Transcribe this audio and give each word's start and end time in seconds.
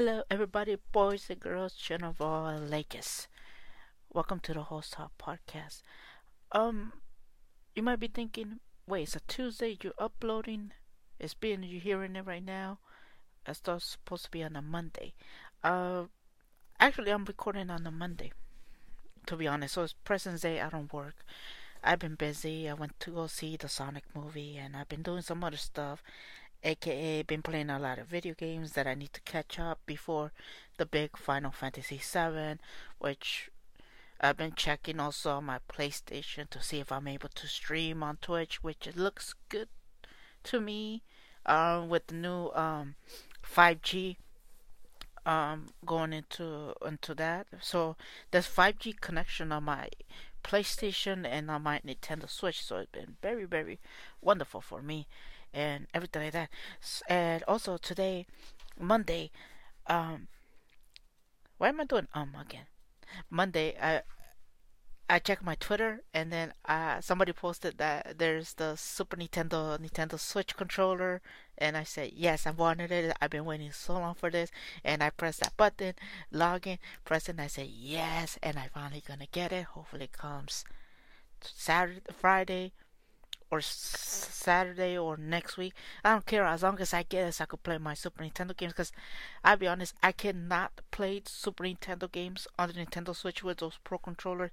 Hello, 0.00 0.22
everybody, 0.30 0.78
boys 0.92 1.26
and 1.28 1.38
girls, 1.38 1.74
children 1.74 2.08
of 2.08 2.22
all. 2.22 2.58
Welcome 4.10 4.40
to 4.40 4.54
the 4.54 4.62
Talk 4.62 5.12
podcast. 5.18 5.82
Um, 6.52 6.94
you 7.74 7.82
might 7.82 8.00
be 8.00 8.06
thinking, 8.06 8.60
wait, 8.86 9.02
it's 9.02 9.16
a 9.16 9.20
Tuesday. 9.28 9.76
You're 9.82 9.92
uploading. 9.98 10.72
It's 11.18 11.34
being 11.34 11.62
you're 11.64 11.82
hearing 11.82 12.16
it 12.16 12.24
right 12.24 12.42
now. 12.42 12.78
It's 13.46 13.58
supposed 13.58 14.24
to 14.24 14.30
be 14.30 14.42
on 14.42 14.56
a 14.56 14.62
Monday. 14.62 15.12
Uh, 15.62 16.04
actually, 16.80 17.10
I'm 17.10 17.26
recording 17.26 17.68
on 17.68 17.86
a 17.86 17.90
Monday. 17.90 18.32
To 19.26 19.36
be 19.36 19.46
honest, 19.46 19.74
so 19.74 19.82
it's 19.82 19.92
present 19.92 20.40
Day. 20.40 20.62
I 20.62 20.70
don't 20.70 20.90
work. 20.90 21.26
I've 21.84 21.98
been 21.98 22.14
busy. 22.14 22.70
I 22.70 22.72
went 22.72 22.98
to 23.00 23.10
go 23.10 23.26
see 23.26 23.58
the 23.58 23.68
Sonic 23.68 24.04
movie, 24.14 24.56
and 24.56 24.78
I've 24.78 24.88
been 24.88 25.02
doing 25.02 25.20
some 25.20 25.44
other 25.44 25.58
stuff 25.58 26.02
aka 26.62 27.22
been 27.22 27.42
playing 27.42 27.70
a 27.70 27.78
lot 27.78 27.98
of 27.98 28.06
video 28.06 28.34
games 28.34 28.72
that 28.72 28.86
I 28.86 28.94
need 28.94 29.12
to 29.14 29.20
catch 29.22 29.58
up 29.58 29.80
before 29.86 30.32
the 30.76 30.86
big 30.86 31.16
Final 31.16 31.50
Fantasy 31.50 32.00
VII, 32.02 32.58
which 32.98 33.50
I've 34.20 34.36
been 34.36 34.54
checking 34.54 35.00
also 35.00 35.32
on 35.32 35.44
my 35.44 35.60
PlayStation 35.68 36.48
to 36.50 36.62
see 36.62 36.80
if 36.80 36.92
I'm 36.92 37.08
able 37.08 37.30
to 37.30 37.46
stream 37.46 38.02
on 38.02 38.18
Twitch, 38.20 38.62
which 38.62 38.88
looks 38.94 39.34
good 39.48 39.68
to 40.44 40.60
me. 40.60 41.02
Um, 41.46 41.88
with 41.88 42.08
the 42.08 42.14
new 42.14 42.50
um 42.50 42.96
5G 43.42 44.16
um 45.24 45.68
going 45.86 46.12
into 46.12 46.74
into 46.86 47.14
that, 47.14 47.46
so 47.60 47.96
there's 48.30 48.46
5G 48.46 49.00
connection 49.00 49.50
on 49.50 49.64
my 49.64 49.88
PlayStation 50.44 51.26
and 51.26 51.50
on 51.50 51.62
my 51.62 51.80
Nintendo 51.80 52.28
Switch, 52.28 52.62
so 52.62 52.76
it's 52.76 52.92
been 52.92 53.16
very 53.22 53.46
very 53.46 53.80
wonderful 54.20 54.60
for 54.60 54.82
me 54.82 55.06
and 55.52 55.86
everything 55.94 56.22
like 56.22 56.32
that. 56.32 56.50
And 57.08 57.42
also 57.44 57.76
today, 57.76 58.26
Monday, 58.78 59.30
um, 59.86 60.28
why 61.58 61.68
am 61.68 61.80
I 61.80 61.84
doing 61.84 62.08
um 62.14 62.34
again? 62.40 62.66
Monday, 63.30 63.76
I 63.80 64.02
I 65.10 65.18
checked 65.18 65.42
my 65.42 65.56
Twitter 65.56 66.04
and 66.14 66.32
then 66.32 66.54
uh, 66.66 67.00
somebody 67.00 67.32
posted 67.32 67.78
that 67.78 68.18
there's 68.18 68.54
the 68.54 68.76
Super 68.76 69.16
Nintendo 69.16 69.76
Nintendo 69.76 70.18
Switch 70.20 70.56
controller 70.56 71.20
and 71.58 71.76
I 71.76 71.82
said 71.82 72.12
yes 72.14 72.46
I 72.46 72.52
wanted 72.52 72.92
it 72.92 73.16
I've 73.20 73.30
been 73.30 73.44
waiting 73.44 73.72
so 73.72 73.94
long 73.94 74.14
for 74.14 74.30
this 74.30 74.52
and 74.84 75.02
I 75.02 75.10
pressed 75.10 75.40
that 75.40 75.56
button 75.56 75.94
log 76.30 76.68
in 76.68 76.78
press 77.04 77.28
it 77.28 77.32
and 77.32 77.40
I 77.40 77.48
said 77.48 77.66
yes 77.66 78.38
and 78.40 78.56
I 78.56 78.68
finally 78.72 79.02
gonna 79.04 79.26
get 79.32 79.50
it 79.50 79.64
hopefully 79.64 80.04
it 80.04 80.12
comes 80.12 80.64
Saturday 81.40 82.02
Friday 82.12 82.72
or 83.50 83.60
Saturday 84.40 84.96
or 84.96 85.16
next 85.16 85.56
week. 85.56 85.74
I 86.04 86.12
don't 86.12 86.26
care 86.26 86.44
as 86.44 86.62
long 86.62 86.80
as 86.80 86.94
I 86.94 87.02
get 87.02 87.28
it, 87.28 87.40
I 87.40 87.46
could 87.46 87.62
play 87.62 87.78
my 87.78 87.94
Super 87.94 88.24
Nintendo 88.24 88.56
games. 88.56 88.72
Because 88.72 88.92
I'll 89.44 89.56
be 89.56 89.68
honest, 89.68 89.94
I 90.02 90.12
cannot 90.12 90.80
play 90.90 91.22
Super 91.26 91.64
Nintendo 91.64 92.10
games 92.10 92.48
on 92.58 92.68
the 92.68 92.74
Nintendo 92.74 93.14
Switch 93.14 93.42
with 93.42 93.58
those 93.58 93.78
Pro 93.84 93.98
controller. 93.98 94.52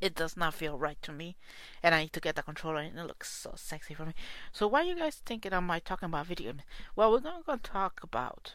It 0.00 0.14
does 0.14 0.36
not 0.36 0.54
feel 0.54 0.76
right 0.76 1.00
to 1.02 1.12
me, 1.12 1.36
and 1.82 1.94
I 1.94 2.02
need 2.02 2.12
to 2.12 2.20
get 2.20 2.36
the 2.36 2.42
controller, 2.42 2.80
and 2.80 2.98
it 2.98 3.06
looks 3.06 3.30
so 3.30 3.52
sexy 3.56 3.94
for 3.94 4.04
me. 4.04 4.12
So 4.52 4.66
why 4.66 4.80
are 4.80 4.84
you 4.84 4.96
guys 4.96 5.22
thinking 5.24 5.52
am 5.52 5.70
I 5.70 5.78
talking 5.78 6.06
about 6.06 6.26
video 6.26 6.52
games? 6.52 6.64
Well, 6.96 7.12
we're 7.12 7.20
gonna 7.20 7.42
go 7.46 7.56
talk 7.56 8.00
about 8.02 8.54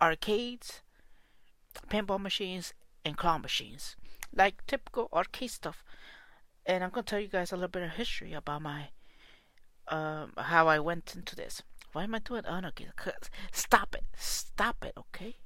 arcades, 0.00 0.82
pinball 1.88 2.20
machines, 2.20 2.74
and 3.04 3.16
claw 3.16 3.38
machines, 3.38 3.96
like 4.34 4.66
typical 4.66 5.08
arcade 5.12 5.50
stuff 5.50 5.82
and 6.66 6.82
I'm 6.82 6.90
gonna 6.90 7.04
tell 7.04 7.20
you 7.20 7.28
guys 7.28 7.52
a 7.52 7.56
little 7.56 7.68
bit 7.68 7.82
of 7.82 7.90
history 7.90 8.32
about 8.32 8.62
my 8.62 8.88
um 9.88 10.32
how 10.36 10.68
I 10.68 10.78
went 10.78 11.14
into 11.14 11.36
this. 11.36 11.62
Why 11.92 12.04
am 12.04 12.14
I 12.14 12.18
doing 12.18 12.44
anarchy? 12.46 12.88
Stop 13.52 13.94
it! 13.94 14.04
Stop 14.16 14.84
it! 14.84 14.94
Okay, 14.96 15.36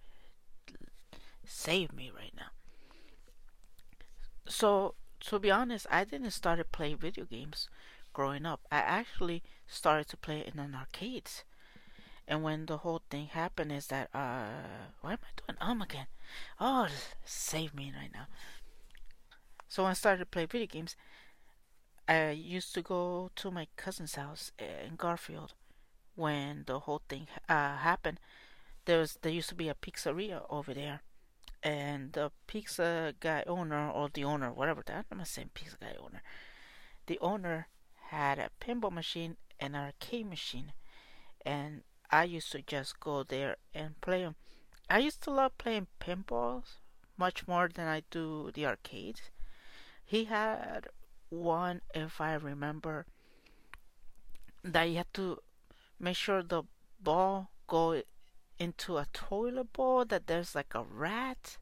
save 1.44 1.92
me 1.92 2.10
right 2.14 2.32
now. 2.36 2.50
So 4.46 4.94
to 5.20 5.38
be 5.38 5.50
honest, 5.50 5.86
I 5.90 6.04
didn't 6.04 6.30
start 6.30 6.58
to 6.58 6.64
play 6.64 6.94
video 6.94 7.24
games 7.24 7.68
growing 8.12 8.46
up. 8.46 8.60
I 8.70 8.78
actually 8.78 9.42
started 9.66 10.08
to 10.08 10.16
play 10.16 10.44
in 10.46 10.58
an 10.58 10.74
arcades. 10.74 11.44
And 12.26 12.42
when 12.42 12.66
the 12.66 12.78
whole 12.78 13.02
thing 13.10 13.28
happened, 13.28 13.72
is 13.72 13.86
that 13.86 14.10
uh, 14.14 14.90
why 15.00 15.12
am 15.12 15.18
I 15.22 15.32
doing 15.46 15.58
um 15.60 15.82
again? 15.82 16.06
Oh, 16.60 16.88
save 17.24 17.74
me 17.74 17.92
right 17.96 18.10
now. 18.12 18.26
So 19.68 19.82
when 19.82 19.90
I 19.90 19.94
started 19.94 20.20
to 20.20 20.26
play 20.26 20.46
video 20.46 20.66
games, 20.66 20.96
I 22.08 22.30
used 22.30 22.72
to 22.74 22.80
go 22.80 23.30
to 23.36 23.50
my 23.50 23.68
cousin's 23.76 24.14
house 24.14 24.50
in 24.58 24.96
Garfield 24.96 25.52
when 26.14 26.64
the 26.66 26.80
whole 26.80 27.02
thing 27.06 27.26
uh, 27.50 27.76
happened. 27.76 28.18
There 28.86 28.98
was 28.98 29.18
there 29.20 29.30
used 29.30 29.50
to 29.50 29.54
be 29.54 29.68
a 29.68 29.74
pizzeria 29.74 30.46
over 30.48 30.72
there, 30.72 31.02
and 31.62 32.14
the 32.14 32.32
pizza 32.46 33.14
guy 33.20 33.44
owner 33.46 33.90
or 33.90 34.08
the 34.08 34.24
owner, 34.24 34.50
whatever 34.50 34.82
that 34.86 35.04
I'm 35.10 35.18
not 35.18 35.26
saying 35.26 35.50
pizza 35.52 35.76
guy 35.78 35.94
owner, 36.02 36.22
the 37.06 37.18
owner 37.20 37.68
had 38.08 38.38
a 38.38 38.48
pinball 38.60 38.90
machine 38.90 39.36
and 39.60 39.76
an 39.76 39.82
arcade 39.82 40.30
machine, 40.30 40.72
and 41.44 41.82
I 42.10 42.24
used 42.24 42.50
to 42.52 42.62
just 42.62 42.98
go 43.00 43.22
there 43.22 43.56
and 43.74 44.00
play 44.00 44.22
them. 44.22 44.36
I 44.88 45.00
used 45.00 45.20
to 45.24 45.30
love 45.30 45.58
playing 45.58 45.88
pinballs 46.00 46.78
much 47.18 47.46
more 47.46 47.68
than 47.68 47.86
I 47.86 48.04
do 48.10 48.50
the 48.54 48.64
arcades 48.64 49.30
he 50.08 50.24
had 50.24 50.88
one, 51.28 51.82
if 51.94 52.18
I 52.18 52.32
remember, 52.32 53.04
that 54.64 54.84
you 54.84 54.96
had 54.96 55.12
to 55.12 55.38
make 56.00 56.16
sure 56.16 56.42
the 56.42 56.62
ball 56.98 57.50
go 57.66 58.02
into 58.58 58.96
a 58.96 59.06
toilet 59.12 59.74
bowl 59.74 60.06
that 60.06 60.26
there's 60.26 60.54
like 60.54 60.74
a 60.74 60.82
rat. 60.82 61.58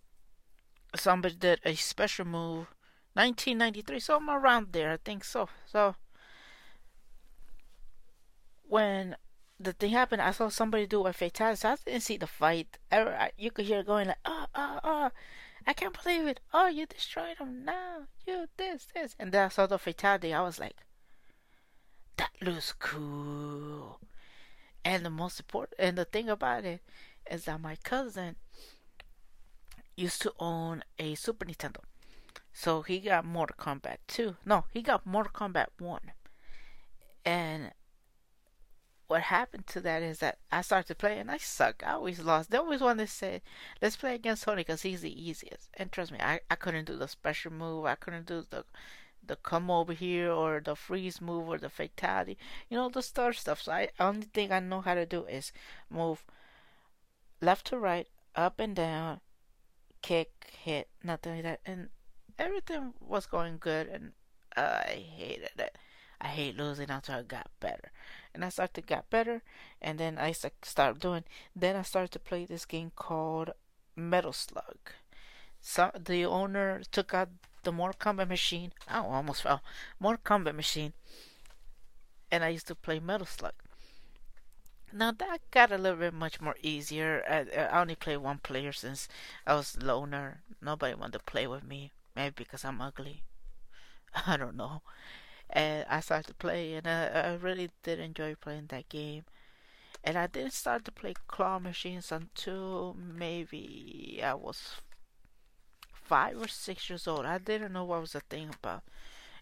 somebody 0.96 1.34
did 1.34 1.60
a 1.64 1.75
special 1.75 2.25
move. 2.25 2.66
1993 3.14 3.98
so 3.98 4.16
i'm 4.16 4.28
around 4.28 4.72
there 4.72 4.93
i 4.93 4.98
think 4.98 5.25
so. 5.25 5.48
So 5.64 5.94
when 8.69 9.16
the 9.58 9.72
thing 9.72 9.93
happened 9.93 10.20
i 10.20 10.32
saw 10.32 10.48
somebody 10.48 10.87
do 10.87 11.06
a 11.06 11.12
fatality 11.14 11.56
so 11.56 11.70
i 11.70 11.76
didn't 11.84 12.02
see 12.02 12.19
the 12.19 12.26
fight. 12.26 12.78
I, 12.93 13.31
you 13.38 13.50
could 13.50 13.64
hear 13.64 13.82
going 13.82 14.08
like 14.08 14.19
oh 14.26 14.46
oh 14.54 14.81
oh 14.84 15.10
i 15.66 15.72
can't 15.72 15.96
believe 16.02 16.26
it. 16.26 16.40
Oh 16.52 16.69
you 16.69 16.84
destroyed 16.87 17.38
him. 17.38 17.64
Now 17.64 18.06
you 18.26 18.48
this 18.58 18.87
this. 18.94 19.16
And 19.19 19.32
then 19.32 19.46
i 19.46 19.48
saw 19.48 19.66
the 19.66 19.78
fatality. 19.78 20.34
I 20.34 20.43
was 20.43 20.58
like 20.60 20.76
that 22.19 22.32
looks 22.40 22.72
cool. 22.72 24.00
And 24.84 25.04
the 25.04 25.10
most 25.10 25.40
important, 25.40 25.75
and 25.78 25.98
the 25.98 26.04
thing 26.04 26.28
about 26.28 26.64
it 26.64 26.81
is 27.31 27.44
that 27.44 27.60
my 27.60 27.76
cousin 27.82 28.37
used 29.96 30.22
to 30.22 30.32
own 30.38 30.84
a 30.98 31.14
Super 31.14 31.44
Nintendo. 31.44 31.81
So 32.52 32.82
he 32.82 33.00
got 33.00 33.25
Mortal 33.25 33.56
Kombat 33.58 33.98
2. 34.08 34.37
No, 34.44 34.64
he 34.70 34.82
got 34.82 35.06
Mortal 35.06 35.32
Kombat 35.32 35.66
1. 35.78 36.00
And 37.25 37.72
what 39.08 39.22
happened 39.22 39.66
to 39.69 39.81
that 39.81 40.02
is 40.02 40.19
that 40.19 40.38
I 40.50 40.62
started 40.62 40.88
to 40.88 40.94
play 40.94 41.19
and 41.19 41.31
I 41.31 41.38
suck. 41.38 41.82
I 41.84 41.93
always 41.93 42.20
lost. 42.20 42.50
They 42.50 42.58
always 42.58 42.81
wanted 42.81 43.06
to 43.06 43.12
say, 43.12 43.43
let's 43.81 43.96
play 43.96 44.14
against 44.14 44.44
Tony 44.44 44.60
because 44.60 44.82
he's 44.82 45.02
the 45.02 45.28
easiest. 45.28 45.69
And 45.75 45.93
trust 45.93 46.12
me, 46.12 46.19
I, 46.20 46.40
I 46.50 46.56
couldn't 46.56 46.87
do 46.87 46.96
the 46.96 47.08
special 47.08 47.52
move. 47.52 47.84
I 47.84 47.94
couldn't 47.94 48.26
do 48.26 48.44
the 48.48 48.64
the 49.25 49.37
come 49.37 49.70
over 49.70 49.93
here 49.93 50.31
or 50.31 50.60
the 50.60 50.76
freeze 50.76 51.20
move 51.20 51.48
or 51.48 51.58
the 51.58 51.69
fatality. 51.69 52.38
You 52.69 52.76
know, 52.76 52.88
the 52.88 53.02
star 53.02 53.32
stuff. 53.32 53.62
So 53.62 53.72
I 53.72 53.88
only 53.98 54.26
thing 54.26 54.52
I 54.52 54.60
know 54.60 54.81
how 54.81 54.94
to 54.94 55.04
do 55.04 55.25
is 55.26 55.52
move 55.90 56.25
left 57.40 57.66
to 57.66 57.78
right, 57.78 58.06
up 58.34 58.60
and 58.60 58.75
down, 58.75 59.20
kick, 60.06 60.53
hit, 60.62 60.88
nothing 61.03 61.35
like 61.35 61.43
that. 61.43 61.61
And 61.67 61.88
everything 62.38 62.94
was 63.00 63.26
going 63.26 63.58
good 63.58 63.88
and 63.88 64.12
I 64.56 65.05
hated 65.17 65.50
it. 65.58 65.76
I 66.20 66.29
hate 66.29 66.56
losing 66.56 66.91
until 66.91 67.17
I 67.17 67.23
got 67.23 67.50
better. 67.58 67.91
And 68.32 68.44
I 68.44 68.50
started 68.50 68.75
to 68.75 68.82
get 68.82 69.11
better 69.11 69.43
and 69.82 69.99
then 69.99 70.17
I 70.17 70.31
started 70.31 71.00
doing 71.00 71.25
then 71.56 71.75
I 71.75 71.82
started 71.82 72.12
to 72.12 72.20
play 72.20 72.44
this 72.44 72.64
game 72.64 72.93
called 72.94 73.50
Metal 73.97 74.32
Slug. 74.32 74.79
So 75.61 75.91
the 75.99 76.25
owner 76.25 76.82
took 76.93 77.12
out 77.12 77.31
the 77.64 77.73
Mortal 77.73 77.99
Kombat 77.99 78.29
machine. 78.29 78.73
Oh, 78.88 79.11
almost 79.11 79.43
fell. 79.43 79.61
Mortal 79.99 80.23
Kombat 80.25 80.55
machine. 80.55 80.93
And 82.31 82.44
I 82.44 82.50
used 82.50 82.69
to 82.69 82.76
play 82.76 83.00
Metal 83.00 83.26
Slug. 83.26 83.55
Now 84.96 85.12
that 85.12 85.50
got 85.50 85.70
a 85.70 85.78
little 85.78 85.98
bit 85.98 86.14
much 86.14 86.40
more 86.40 86.56
easier. 86.62 87.22
I, 87.28 87.60
I 87.60 87.81
only 87.81 87.94
play 87.94 88.16
one 88.16 88.38
player 88.38 88.72
since 88.72 89.08
I 89.46 89.54
was 89.54 89.76
loner. 89.81 90.43
Nobody 90.60 90.94
wanted 90.94 91.19
to 91.19 91.25
play 91.25 91.46
with 91.46 91.62
me. 91.62 91.93
Maybe 92.16 92.34
because 92.38 92.64
I'm 92.64 92.81
ugly. 92.81 93.22
I 94.26 94.37
don't 94.37 94.56
know 94.56 94.82
and 95.50 95.87
I 95.88 96.00
started 96.00 96.28
to 96.28 96.34
play, 96.34 96.75
and 96.75 96.87
I, 96.87 97.06
I 97.06 97.34
really 97.34 97.70
did 97.82 98.00
enjoy 98.00 98.34
playing 98.34 98.66
that 98.69 98.88
game. 98.88 99.25
And 100.04 100.16
I 100.19 100.26
didn't 100.26 100.52
start 100.52 100.84
to 100.87 100.93
play 100.93 101.14
claw 101.28 101.58
machines 101.58 102.12
until 102.12 102.96
maybe 102.98 104.20
I 104.22 104.34
was 104.34 104.76
five 105.93 106.37
or 106.40 106.48
six 106.48 106.88
years 106.90 107.08
old. 107.08 107.26
I 107.26 107.38
didn't 107.38 107.72
know 107.72 107.84
what 107.84 108.00
was 108.00 108.12
the 108.12 108.20
thing 108.20 108.50
about, 108.62 108.82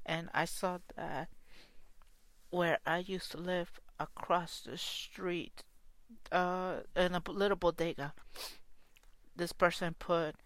and 0.06 0.30
I 0.34 0.44
saw 0.46 0.78
that 0.96 1.28
where 2.50 2.78
I 2.86 2.98
used 2.98 3.32
to 3.32 3.38
live 3.38 3.80
across 3.98 4.60
the 4.60 4.76
street, 4.76 5.62
uh, 6.32 6.80
in 6.96 7.14
a 7.14 7.22
little 7.26 7.56
bodega. 7.56 8.12
This 9.36 9.52
person 9.52 9.94
put 9.98 10.36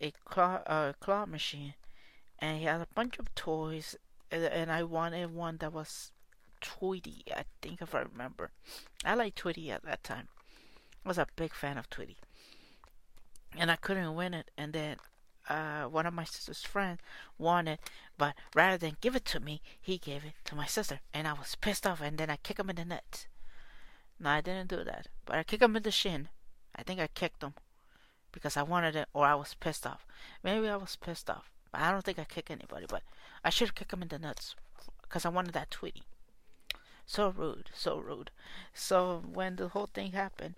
a 0.00 0.12
claw, 0.24 0.60
uh, 0.66 0.92
claw 1.00 1.26
machine, 1.26 1.74
and 2.38 2.58
he 2.58 2.64
had 2.64 2.80
a 2.80 2.88
bunch 2.94 3.18
of 3.18 3.34
toys 3.34 3.96
and 4.34 4.70
I 4.70 4.82
wanted 4.82 5.32
one 5.34 5.58
that 5.58 5.72
was 5.72 6.12
Tweety, 6.60 7.24
I 7.34 7.44
think 7.60 7.82
if 7.82 7.94
I 7.94 8.00
remember. 8.00 8.50
I 9.04 9.14
liked 9.14 9.36
Tweety 9.36 9.70
at 9.70 9.84
that 9.84 10.02
time. 10.02 10.28
I 11.04 11.08
was 11.08 11.18
a 11.18 11.26
big 11.36 11.52
fan 11.52 11.78
of 11.78 11.90
Tweety. 11.90 12.16
And 13.56 13.70
I 13.70 13.76
couldn't 13.76 14.14
win 14.14 14.34
it, 14.34 14.50
and 14.56 14.72
then 14.72 14.96
uh, 15.48 15.84
one 15.84 16.06
of 16.06 16.14
my 16.14 16.24
sister's 16.24 16.62
friends 16.62 17.00
wanted, 17.38 17.78
but 18.16 18.34
rather 18.54 18.78
than 18.78 18.96
give 19.00 19.16
it 19.16 19.24
to 19.26 19.40
me, 19.40 19.60
he 19.80 19.98
gave 19.98 20.24
it 20.24 20.34
to 20.44 20.54
my 20.54 20.66
sister, 20.66 21.00
and 21.12 21.28
I 21.28 21.32
was 21.32 21.56
pissed 21.56 21.86
off, 21.86 22.00
and 22.00 22.18
then 22.18 22.30
I 22.30 22.36
kicked 22.36 22.60
him 22.60 22.70
in 22.70 22.76
the 22.76 22.84
nuts. 22.84 23.26
No, 24.18 24.30
I 24.30 24.40
didn't 24.40 24.70
do 24.70 24.84
that, 24.84 25.08
but 25.26 25.36
I 25.36 25.42
kicked 25.42 25.62
him 25.62 25.76
in 25.76 25.82
the 25.82 25.90
shin. 25.90 26.28
I 26.74 26.82
think 26.82 27.00
I 27.00 27.08
kicked 27.08 27.42
him 27.42 27.54
because 28.32 28.56
I 28.56 28.62
wanted 28.62 28.96
it, 28.96 29.08
or 29.12 29.26
I 29.26 29.34
was 29.34 29.54
pissed 29.54 29.86
off. 29.86 30.06
Maybe 30.42 30.68
I 30.68 30.76
was 30.76 30.96
pissed 30.96 31.30
off. 31.30 31.50
I 31.72 31.90
don't 31.90 32.04
think 32.04 32.18
I 32.18 32.24
kicked 32.24 32.50
anybody, 32.50 32.86
but 32.88 33.02
I 33.44 33.50
should 33.50 33.74
kick 33.74 33.92
him 33.92 34.02
in 34.02 34.08
the 34.08 34.18
nuts 34.18 34.54
because 35.02 35.24
I 35.24 35.28
wanted 35.28 35.54
that 35.54 35.70
Tweety. 35.70 36.02
So 37.06 37.28
rude, 37.28 37.70
so 37.74 37.98
rude. 37.98 38.30
So 38.72 39.22
when 39.32 39.56
the 39.56 39.68
whole 39.68 39.88
thing 39.92 40.12
happened, 40.12 40.54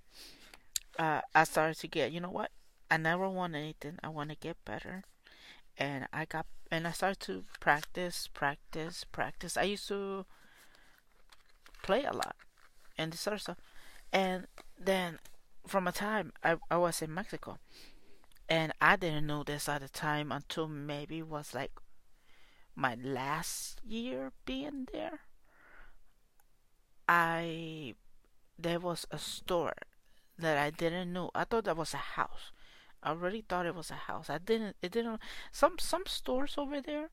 uh, 0.99 1.23
I 1.35 1.45
started 1.45 1.79
to 1.79 1.89
get, 1.89 2.13
you 2.13 2.21
know 2.21 2.31
what? 2.31 2.51
I 2.91 2.97
never 2.97 3.29
want 3.29 3.55
anything. 3.55 3.99
I 4.03 4.09
want 4.09 4.31
to 4.31 4.37
get 4.37 4.65
better, 4.65 5.05
and 5.77 6.07
I 6.13 6.25
got, 6.25 6.47
and 6.71 6.87
I 6.87 6.93
started 6.93 7.21
to 7.21 7.45
practice, 7.61 8.29
practice, 8.33 9.05
practice. 9.05 9.57
I 9.57 9.63
used 9.63 9.89
to 9.89 10.25
play 11.83 12.05
a 12.05 12.13
lot, 12.13 12.37
and 12.97 13.13
this 13.13 13.27
other 13.27 13.39
stuff. 13.39 13.59
And 14.13 14.47
then, 14.79 15.19
from 15.67 15.87
a 15.87 15.93
time 15.93 16.33
I 16.45 16.57
I 16.71 16.77
was 16.77 17.03
in 17.03 17.13
Mexico, 17.13 17.59
and 18.49 18.73
I 18.81 18.97
didn't 18.97 19.27
know 19.27 19.43
this 19.43 19.69
at 19.69 19.81
the 19.83 19.89
time 19.89 20.31
until 20.31 20.69
maybe 20.69 21.19
it 21.19 21.29
was 21.29 21.55
like 21.55 21.73
my 22.77 22.95
last 22.95 23.81
year 23.85 24.33
being 24.45 24.87
there. 24.93 25.21
I 27.09 27.95
there 28.59 28.81
was 28.81 29.07
a 29.11 29.19
store 29.19 29.75
that 30.39 30.59
I 30.59 30.71
didn't 30.71 31.13
know. 31.13 31.31
I 31.35 31.45
thought 31.45 31.65
that 31.65 31.77
was 31.77 31.95
a 31.95 31.99
house. 32.19 32.53
I 33.03 33.13
really 33.13 33.45
thought 33.49 33.67
it 33.67 33.75
was 33.75 33.91
a 33.91 33.95
house. 33.95 34.31
I 34.31 34.39
didn't. 34.39 34.77
It 34.83 34.93
didn't. 34.93 35.21
Some 35.53 35.79
some 35.79 36.05
stores 36.07 36.55
over 36.59 36.81
there 36.81 37.11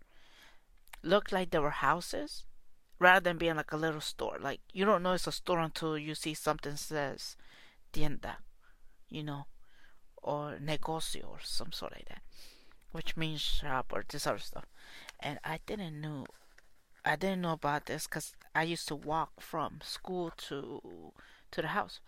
looked 1.03 1.31
like 1.31 1.51
they 1.51 1.59
were 1.59 1.69
houses, 1.71 2.45
rather 2.99 3.19
than 3.21 3.37
being 3.37 3.55
like 3.55 3.71
a 3.71 3.77
little 3.77 4.01
store. 4.01 4.37
Like 4.39 4.61
you 4.71 4.85
don't 4.85 5.03
know 5.03 5.13
it's 5.13 5.27
a 5.27 5.31
store 5.31 5.59
until 5.59 5.97
you 5.97 6.15
see 6.15 6.33
something 6.33 6.75
says 6.75 7.35
tienda, 7.91 8.37
you 9.09 9.23
know 9.23 9.45
or 10.23 10.57
negocio 10.59 11.27
or 11.27 11.39
some 11.43 11.71
sort 11.71 11.93
like 11.93 12.07
that, 12.07 12.21
which 12.91 13.17
means 13.17 13.41
shop 13.41 13.91
or 13.91 14.03
this 14.07 14.25
other 14.25 14.39
stuff. 14.39 14.65
And 15.19 15.39
I 15.43 15.59
didn't 15.65 15.99
know, 15.99 16.25
I 17.05 17.15
didn't 17.15 17.41
know 17.41 17.51
about 17.51 17.85
this 17.85 18.07
because 18.07 18.33
I 18.55 18.63
used 18.63 18.87
to 18.87 18.95
walk 18.95 19.41
from 19.41 19.79
school 19.83 20.31
to 20.47 21.11
to 21.51 21.61
the 21.61 21.67
house, 21.67 21.99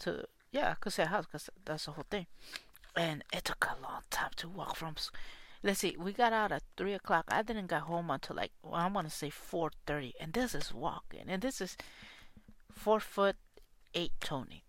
to 0.00 0.24
yeah, 0.52 0.70
I 0.70 0.74
could 0.74 0.92
say 0.92 1.04
house 1.04 1.26
because 1.26 1.50
that's 1.64 1.84
the 1.86 1.92
whole 1.92 2.06
thing. 2.08 2.26
And 2.98 3.22
it 3.32 3.44
took 3.44 3.64
a 3.64 3.80
long 3.80 4.02
time 4.10 4.32
to 4.36 4.48
walk 4.48 4.74
from. 4.74 4.96
Let's 5.62 5.80
see, 5.80 5.96
we 5.96 6.12
got 6.12 6.32
out 6.32 6.50
at 6.50 6.64
three 6.76 6.94
o'clock. 6.94 7.26
I 7.28 7.42
didn't 7.42 7.68
get 7.68 7.82
home 7.82 8.10
until 8.10 8.36
like 8.36 8.50
well, 8.62 8.74
I'm 8.74 8.92
gonna 8.92 9.08
say 9.08 9.30
four 9.30 9.70
thirty, 9.86 10.14
and 10.20 10.32
this 10.32 10.52
is 10.52 10.74
walking, 10.74 11.24
and 11.28 11.40
this 11.40 11.60
is 11.60 11.76
four 12.72 12.98
foot 12.98 13.36
eight 13.94 14.12
Tony. 14.20 14.64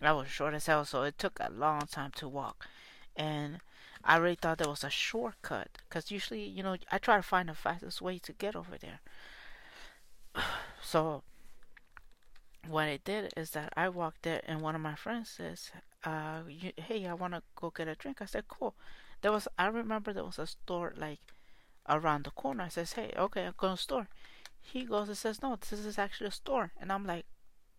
I 0.00 0.12
was 0.12 0.28
short 0.28 0.54
as 0.54 0.66
hell, 0.66 0.84
so 0.84 1.02
it 1.02 1.18
took 1.18 1.38
a 1.40 1.50
long 1.50 1.82
time 1.82 2.12
to 2.16 2.28
walk. 2.28 2.68
And 3.16 3.58
I 4.04 4.16
really 4.16 4.36
thought 4.36 4.58
there 4.58 4.68
was 4.68 4.84
a 4.84 4.90
shortcut 4.90 5.78
because 5.88 6.10
usually, 6.10 6.44
you 6.44 6.62
know, 6.62 6.76
I 6.90 6.98
try 6.98 7.16
to 7.16 7.22
find 7.22 7.48
the 7.48 7.54
fastest 7.54 8.00
way 8.00 8.18
to 8.20 8.32
get 8.32 8.56
over 8.56 8.78
there. 8.78 9.00
So 10.84 11.22
what 12.66 12.84
I 12.84 12.98
did 13.04 13.32
is 13.36 13.50
that 13.50 13.72
I 13.76 13.88
walked 13.88 14.22
there, 14.22 14.42
and 14.44 14.60
one 14.60 14.74
of 14.74 14.80
my 14.80 14.94
friends 14.94 15.30
says, 15.30 15.70
uh, 16.04 16.42
you, 16.48 16.72
"Hey, 16.76 17.06
I 17.06 17.14
want 17.14 17.34
to 17.34 17.42
go 17.56 17.70
get 17.70 17.88
a 17.88 17.94
drink." 17.94 18.22
I 18.22 18.26
said, 18.26 18.48
"Cool." 18.48 18.74
There 19.20 19.32
was 19.32 19.48
I 19.58 19.66
remember 19.66 20.12
there 20.12 20.24
was 20.24 20.38
a 20.38 20.46
store 20.46 20.92
like 20.96 21.20
around 21.88 22.24
the 22.24 22.30
corner. 22.30 22.64
I 22.64 22.68
says, 22.68 22.92
"Hey, 22.94 23.12
okay, 23.16 23.46
I'm 23.46 23.54
going 23.56 23.76
to 23.76 23.82
store." 23.82 24.08
He 24.60 24.84
goes 24.84 25.08
and 25.08 25.18
says, 25.18 25.42
"No, 25.42 25.56
this 25.56 25.72
is 25.72 25.98
actually 25.98 26.28
a 26.28 26.32
store," 26.32 26.72
and 26.80 26.92
I'm 26.92 27.06
like, 27.06 27.26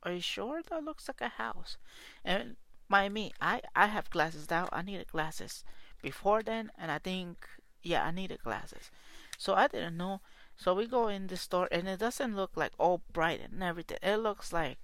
are 0.03 0.11
you 0.11 0.21
sure 0.21 0.61
that 0.61 0.83
looks 0.83 1.07
like 1.07 1.21
a 1.21 1.29
house? 1.29 1.77
And 2.23 2.57
my 2.89 3.09
me, 3.09 3.33
I 3.41 3.61
I 3.75 3.87
have 3.87 4.09
glasses 4.09 4.49
now. 4.49 4.69
I 4.71 4.81
needed 4.81 5.07
glasses 5.07 5.63
before 6.01 6.43
then, 6.43 6.71
and 6.77 6.91
I 6.91 6.99
think 6.99 7.47
yeah, 7.81 8.03
I 8.05 8.11
needed 8.11 8.43
glasses. 8.43 8.91
So 9.37 9.53
I 9.55 9.67
didn't 9.67 9.97
know. 9.97 10.21
So 10.55 10.73
we 10.73 10.85
go 10.87 11.07
in 11.07 11.27
the 11.27 11.37
store, 11.37 11.67
and 11.71 11.87
it 11.87 11.99
doesn't 11.99 12.35
look 12.35 12.55
like 12.55 12.73
all 12.77 13.01
bright 13.11 13.41
and 13.41 13.63
everything. 13.63 13.97
It 14.01 14.17
looks 14.17 14.53
like 14.53 14.77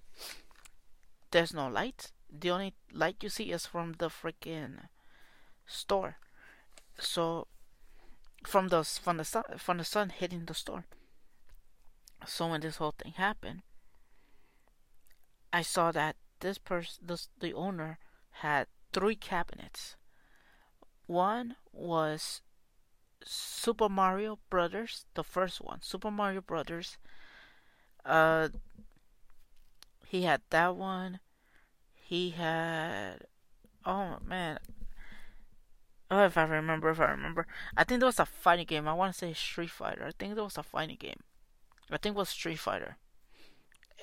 there's 1.32 1.54
no 1.54 1.68
light. 1.68 2.12
The 2.32 2.52
only 2.52 2.74
light 2.92 3.18
you 3.22 3.30
see 3.30 3.52
is 3.52 3.66
from 3.66 3.94
the 3.94 4.10
freaking 4.10 4.88
store. 5.66 6.18
So 7.00 7.48
from 8.46 8.70
the 8.70 8.84
from 8.84 9.18
the 9.18 9.26
sun 9.26 9.44
from 9.58 9.78
the 9.78 9.84
sun 9.84 10.10
hitting 10.10 10.46
the 10.46 10.54
store. 10.54 10.86
So 12.26 12.48
when 12.48 12.62
this 12.62 12.78
whole 12.78 12.94
thing 12.98 13.14
happened, 13.14 13.62
I 15.52 15.62
saw 15.62 15.92
that 15.92 16.16
this 16.40 16.58
person, 16.58 17.06
this, 17.08 17.30
the 17.40 17.54
owner, 17.54 17.98
had 18.32 18.68
three 18.94 19.16
cabinets. 19.16 19.96
One 21.08 21.56
was 21.72 22.42
Super 23.24 23.90
Mario 23.90 24.40
Brothers, 24.50 25.06
the 25.14 25.24
first 25.24 25.62
one, 25.62 25.82
Super 25.82 26.12
Mario 26.12 26.42
Brothers. 26.42 26.98
Uh, 28.06 28.50
he 30.08 30.24
had 30.24 30.42
that 30.50 30.76
one. 30.76 31.20
He 32.10 32.32
had, 32.32 33.28
oh 33.86 34.18
man, 34.26 34.58
oh 36.10 36.26
if 36.26 36.40
I 36.40 36.44
remember, 36.44 36.90
if 36.90 37.00
I 37.00 37.12
remember, 37.12 37.46
I 37.78 37.84
think 37.84 38.00
there 38.00 38.08
was 38.08 38.20
a 38.20 38.26
fighting 38.26 38.66
game. 38.66 38.88
I 38.88 38.94
want 38.94 39.14
to 39.14 39.20
say 39.20 39.34
Street 39.34 39.70
Fighter. 39.70 40.06
I 40.08 40.12
think 40.18 40.34
there 40.34 40.44
was 40.44 40.58
a 40.58 40.64
fighting 40.64 40.98
game. 41.00 41.20
I 41.92 41.98
think 41.98 42.16
it 42.16 42.18
was 42.18 42.30
Street 42.30 42.58
Fighter. 42.58 42.98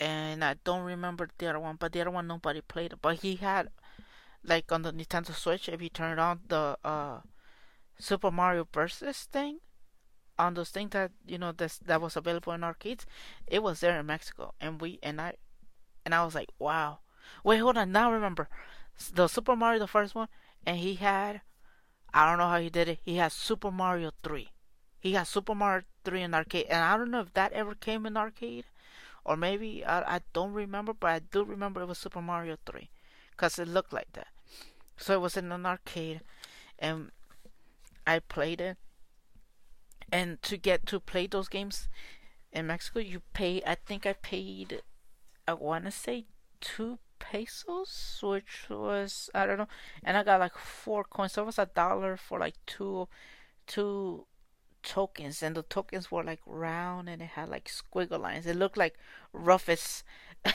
And 0.01 0.45
I 0.45 0.55
don't 0.63 0.85
remember 0.85 1.29
the 1.37 1.49
other 1.49 1.59
one, 1.59 1.75
but 1.81 1.91
the 1.91 2.01
other 2.01 2.13
one 2.13 2.29
nobody 2.29 2.61
played. 2.61 2.95
But 3.03 3.17
he 3.23 3.35
had 3.35 3.71
like 4.45 4.71
on 4.71 4.83
the 4.83 4.93
Nintendo 4.93 5.35
Switch, 5.35 5.69
if 5.69 5.83
you 5.83 5.89
turn 5.89 6.21
on 6.21 6.43
the 6.47 6.79
uh, 6.85 7.23
Super 7.99 8.31
Mario 8.31 8.69
Versus 8.73 9.25
thing, 9.25 9.59
on 10.39 10.55
those 10.55 10.71
things 10.71 10.91
that 10.91 11.11
you 11.27 11.39
know 11.39 11.51
that 11.51 11.77
that 11.85 12.01
was 12.01 12.15
available 12.17 12.53
in 12.53 12.63
arcades, 12.63 13.05
it 13.49 13.65
was 13.65 13.81
there 13.81 13.99
in 13.99 14.07
Mexico, 14.07 14.55
and 14.61 14.81
we 14.81 15.01
and 15.03 15.21
I, 15.21 15.35
and 16.05 16.15
I 16.15 16.25
was 16.25 16.37
like, 16.37 16.51
wow. 16.61 17.01
Wait, 17.45 17.59
hold 17.59 17.77
on. 17.77 17.93
Now 17.93 18.13
remember, 18.13 18.49
the 19.15 19.29
Super 19.29 19.57
Mario, 19.57 19.79
the 19.81 19.87
first 19.87 20.15
one, 20.15 20.29
and 20.65 20.79
he 20.79 20.95
had, 20.95 21.43
I 22.13 22.29
don't 22.29 22.39
know 22.39 22.49
how 22.49 22.59
he 22.59 22.71
did 22.71 22.89
it. 22.89 22.99
He 23.05 23.17
had 23.17 23.33
Super 23.33 23.71
Mario 23.71 24.11
Three. 24.23 24.51
He 24.99 25.13
had 25.13 25.27
Super 25.27 25.55
Mario 25.55 25.85
Three 26.05 26.23
in 26.23 26.35
arcade, 26.35 26.67
and 26.69 26.83
I 26.83 26.97
don't 26.97 27.11
know 27.11 27.21
if 27.21 27.35
that 27.35 27.53
ever 27.53 27.75
came 27.75 28.07
in 28.07 28.17
arcade, 28.17 28.65
or 29.25 29.37
maybe 29.37 29.85
I 29.85 30.17
I 30.17 30.21
don't 30.33 30.53
remember, 30.53 30.93
but 30.93 31.11
I 31.11 31.19
do 31.19 31.45
remember 31.45 31.81
it 31.81 31.87
was 31.87 31.99
Super 31.99 32.23
Mario 32.23 32.57
Three, 32.65 32.91
cause 33.37 33.59
it 33.59 33.69
looked 33.69 33.93
like 33.93 34.13
that. 34.15 34.29
So 34.97 35.15
it 35.15 35.21
was 35.21 35.37
in 35.37 35.53
an 35.53 35.67
arcade, 35.67 36.23
and 36.79 37.11
I 38.07 38.21
played 38.21 38.61
it. 38.61 38.77
And 40.11 40.41
to 40.43 40.57
get 40.57 40.87
to 40.87 41.01
play 41.01 41.27
those 41.27 41.49
games 41.49 41.89
in 42.53 42.69
Mexico, 42.69 43.01
you 43.01 43.23
pay. 43.35 43.61
I 43.67 43.75
think 43.75 44.07
I 44.07 44.13
paid. 44.13 44.83
I 45.49 45.55
want 45.55 45.85
to 45.85 45.91
say 45.91 46.27
two 46.61 46.99
pesos, 47.19 48.21
which 48.23 48.67
was 48.71 49.31
I 49.35 49.47
don't 49.47 49.59
know, 49.59 49.69
and 50.05 50.17
I 50.17 50.23
got 50.23 50.41
like 50.41 50.57
four 50.59 51.05
coins. 51.05 51.33
So 51.33 51.43
it 51.43 51.47
was 51.47 51.59
a 51.59 51.67
dollar 51.67 52.17
for 52.17 52.39
like 52.39 52.55
two, 52.67 53.09
two 53.67 54.27
tokens, 54.83 55.43
and 55.43 55.57
the 55.57 55.63
tokens 55.63 56.11
were 56.11 56.25
like 56.25 56.41
round 56.47 57.09
and 57.09 57.21
it 57.23 57.31
had 57.31 57.49
like 57.49 57.69
squiggle 57.69 58.21
lines. 58.21 58.47
It 58.47 58.57
looked 58.57 58.77
like 58.77 58.95
Ruffles, 59.33 60.05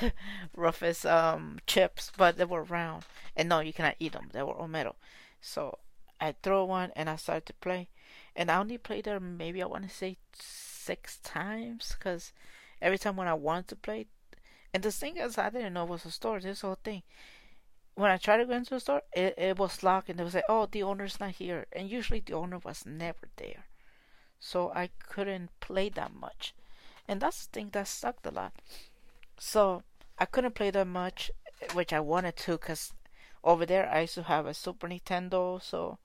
Ruffles 0.55 1.05
um 1.05 1.59
chips, 1.67 2.11
but 2.17 2.37
they 2.37 2.45
were 2.45 2.63
round. 2.63 3.03
And 3.35 3.49
no, 3.49 3.59
you 3.59 3.73
cannot 3.73 3.95
eat 3.99 4.13
them. 4.13 4.29
They 4.33 4.41
were 4.43 4.53
all 4.55 4.67
metal. 4.67 4.95
So 5.41 5.79
I 6.19 6.33
throw 6.43 6.65
one 6.65 6.91
and 6.95 7.09
I 7.09 7.15
started 7.17 7.45
to 7.47 7.53
play, 7.53 7.89
and 8.35 8.49
I 8.51 8.57
only 8.59 8.77
played 8.77 9.05
there 9.05 9.19
maybe 9.19 9.61
I 9.61 9.65
want 9.65 9.83
to 9.89 9.95
say 9.95 10.17
six 10.33 11.17
times, 11.23 11.95
cause 11.99 12.33
every 12.81 12.97
time 12.97 13.15
when 13.15 13.27
I 13.27 13.33
wanted 13.33 13.67
to 13.69 13.75
play, 13.75 14.07
and 14.73 14.83
the 14.83 14.91
thing 14.91 15.17
is 15.17 15.37
I 15.37 15.49
didn't 15.49 15.73
know 15.73 15.83
it 15.83 15.89
was 15.89 16.05
a 16.05 16.11
store. 16.11 16.39
This 16.39 16.61
whole 16.61 16.77
thing. 16.83 17.03
When 17.95 18.09
I 18.09 18.17
tried 18.17 18.37
to 18.37 18.45
go 18.45 18.53
into 18.53 18.71
the 18.71 18.79
store, 18.79 19.01
it, 19.13 19.35
it 19.37 19.59
was 19.59 19.83
locked 19.83 20.09
and 20.09 20.17
they 20.17 20.23
would 20.23 20.33
say, 20.33 20.43
"Oh, 20.49 20.65
the 20.65 20.83
owner's 20.83 21.19
not 21.19 21.31
here," 21.31 21.67
and 21.73 21.89
usually 21.89 22.21
the 22.21 22.33
owner 22.33 22.57
was 22.57 22.85
never 22.85 23.27
there 23.35 23.65
so 24.41 24.71
I 24.73 24.89
couldn't 25.07 25.51
play 25.61 25.89
that 25.89 26.13
much. 26.13 26.53
And 27.07 27.21
that's 27.21 27.45
the 27.45 27.51
thing 27.51 27.69
that 27.71 27.87
sucked 27.87 28.25
a 28.25 28.31
lot. 28.31 28.53
So 29.37 29.83
I 30.17 30.25
couldn't 30.25 30.55
play 30.55 30.71
that 30.71 30.87
much, 30.87 31.31
which 31.73 31.93
I 31.93 31.99
wanted 31.99 32.35
to, 32.37 32.53
because 32.53 32.91
over 33.43 33.65
there 33.65 33.89
I 33.89 34.01
used 34.01 34.15
to 34.15 34.23
have 34.23 34.47
a 34.47 34.53
Super 34.53 34.87
Nintendo. 34.87 35.61
So 35.61 35.99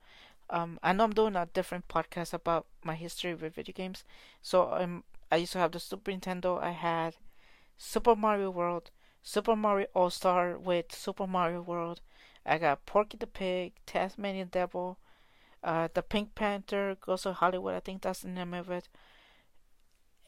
um, 0.50 0.78
I 0.82 0.92
know 0.92 1.04
I'm 1.04 1.14
doing 1.14 1.35
a 1.35 1.46
different 1.46 1.88
podcast 1.88 2.35
about 2.35 2.66
my 2.85 2.94
history 2.94 3.35
with 3.35 3.54
video 3.54 3.73
games. 3.73 4.04
So 4.42 4.70
um, 4.73 5.04
I 5.32 5.37
used 5.37 5.52
to 5.52 5.58
have 5.58 5.73
the 5.73 5.80
Super 5.80 6.12
Nintendo. 6.12 6.62
I 6.62 6.73
had 6.73 7.16
Super 7.76 8.16
Mario 8.16 8.50
World, 8.50 8.90
Super 9.23 9.56
Mario 9.56 9.87
All 9.95 10.11
Star 10.11 10.59
with 10.59 10.95
Super 10.95 11.26
Mario 11.26 11.62
World. 11.62 12.00
I 12.45 12.59
got 12.59 12.87
Porky 12.87 13.16
the 13.16 13.26
Pig, 13.26 13.73
Tasmanian 13.87 14.49
Devil, 14.49 14.99
uh, 15.66 15.88
the 15.92 16.02
Pink 16.02 16.35
Panther 16.37 16.97
goes 17.00 17.23
to 17.23 17.33
Hollywood. 17.33 17.75
I 17.75 17.80
think 17.80 18.02
that's 18.02 18.21
the 18.21 18.28
name 18.28 18.54
of 18.54 18.71
it. 18.71 18.88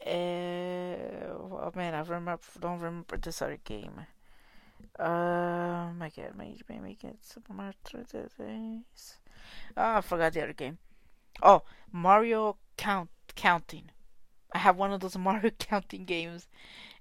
Uh, 0.05 1.31
oh 1.31 1.73
man, 1.77 1.95
I 1.95 2.01
remember. 2.01 2.41
Don't 2.59 2.81
remember 2.81 3.17
this 3.17 3.41
other 3.41 3.59
game. 3.65 4.07
Uh, 4.99 5.91
my 5.97 6.11
God, 6.15 6.37
make 6.37 7.05
it 7.05 7.19
Super 7.23 7.53
Mario 7.53 7.75
3 7.85 8.81
Oh, 9.77 9.97
I 9.97 10.01
forgot 10.01 10.33
the 10.33 10.43
other 10.43 10.53
game. 10.53 10.79
Oh, 11.41 11.63
Mario 11.93 12.57
Count 12.77 13.11
Counting. 13.37 13.91
I 14.53 14.59
have 14.59 14.77
one 14.77 14.93
of 14.93 15.01
those 15.01 15.17
Mario 15.19 15.51
counting 15.51 16.05
games, 16.05 16.49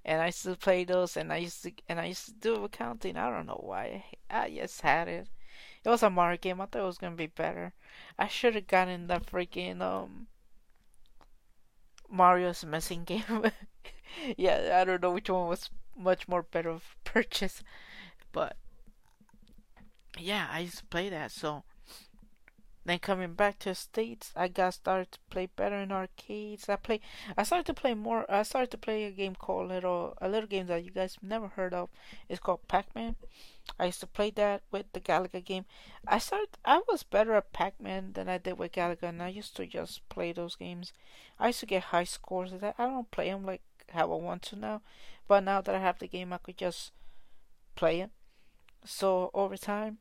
and 0.08 0.22
I 0.22 0.26
used 0.26 0.42
to 0.44 0.56
play 0.56 0.84
those, 0.84 1.18
and 1.18 1.30
I 1.30 1.36
used 1.36 1.62
to 1.64 1.72
and 1.86 2.00
I 2.00 2.06
used 2.06 2.24
to 2.24 2.32
do 2.32 2.64
accounting. 2.64 3.18
I 3.18 3.30
don't 3.30 3.46
know 3.46 3.60
why. 3.62 4.06
I 4.30 4.48
just 4.48 4.80
had 4.80 5.06
it. 5.06 5.28
It 5.84 5.88
was 5.90 6.02
a 6.02 6.08
Mario 6.08 6.38
game. 6.38 6.62
I 6.62 6.66
thought 6.66 6.82
it 6.82 6.86
was 6.86 6.96
gonna 6.96 7.14
be 7.14 7.26
better. 7.26 7.74
I 8.18 8.26
should 8.26 8.54
have 8.54 8.66
gotten 8.66 9.06
the 9.06 9.20
freaking 9.20 9.82
um 9.82 10.28
Mario's 12.08 12.64
missing 12.64 13.04
game. 13.12 13.52
yeah, 14.38 14.80
I 14.80 14.84
don't 14.84 15.02
know 15.02 15.12
which 15.12 15.28
one 15.28 15.46
was 15.46 15.68
much 15.94 16.26
more 16.26 16.42
better 16.42 16.70
of 16.70 16.96
purchase, 17.04 17.62
but 18.32 18.56
yeah, 20.18 20.48
I 20.50 20.60
used 20.60 20.78
to 20.78 20.86
play 20.86 21.10
that. 21.10 21.32
So 21.32 21.64
then 22.88 22.98
coming 22.98 23.34
back 23.34 23.58
to 23.60 23.74
states, 23.74 24.32
I 24.36 24.48
got 24.48 24.74
started 24.74 25.12
to 25.12 25.18
play 25.30 25.48
better 25.54 25.76
in 25.76 25.92
arcades. 25.92 26.68
I 26.68 26.76
play, 26.76 27.00
I 27.36 27.42
started 27.42 27.66
to 27.66 27.74
play 27.74 27.94
more. 27.94 28.24
I 28.30 28.42
started 28.42 28.70
to 28.70 28.78
play 28.78 29.04
a 29.04 29.10
game 29.10 29.34
called 29.34 29.68
little 29.68 30.14
a 30.20 30.28
little 30.28 30.48
game 30.48 30.66
that 30.68 30.84
you 30.84 30.90
guys 30.90 31.16
never 31.22 31.48
heard 31.48 31.74
of. 31.74 31.88
It's 32.28 32.40
called 32.40 32.68
Pac-Man. 32.68 33.16
I 33.78 33.86
used 33.86 34.00
to 34.00 34.06
play 34.06 34.30
that 34.30 34.62
with 34.70 34.92
the 34.92 35.00
Galaga 35.00 35.44
game. 35.44 35.64
I 36.06 36.18
started. 36.18 36.50
I 36.64 36.82
was 36.88 37.02
better 37.02 37.34
at 37.34 37.52
Pac-Man 37.52 38.12
than 38.14 38.28
I 38.28 38.38
did 38.38 38.58
with 38.58 38.72
Galaga, 38.72 39.04
and 39.04 39.22
I 39.22 39.28
used 39.28 39.56
to 39.56 39.66
just 39.66 40.08
play 40.08 40.32
those 40.32 40.56
games. 40.56 40.92
I 41.38 41.48
used 41.48 41.60
to 41.60 41.66
get 41.66 41.84
high 41.84 42.04
scores 42.04 42.52
that. 42.52 42.74
I 42.78 42.86
don't 42.86 43.10
play 43.10 43.30
them 43.30 43.44
like 43.44 43.62
how 43.90 44.12
I 44.12 44.16
want 44.16 44.42
to 44.42 44.56
now, 44.56 44.82
but 45.26 45.44
now 45.44 45.60
that 45.60 45.74
I 45.74 45.80
have 45.80 45.98
the 45.98 46.08
game, 46.08 46.32
I 46.32 46.38
could 46.38 46.56
just 46.56 46.92
play 47.74 48.00
it. 48.00 48.10
So 48.84 49.30
over 49.34 49.56
time, 49.56 49.98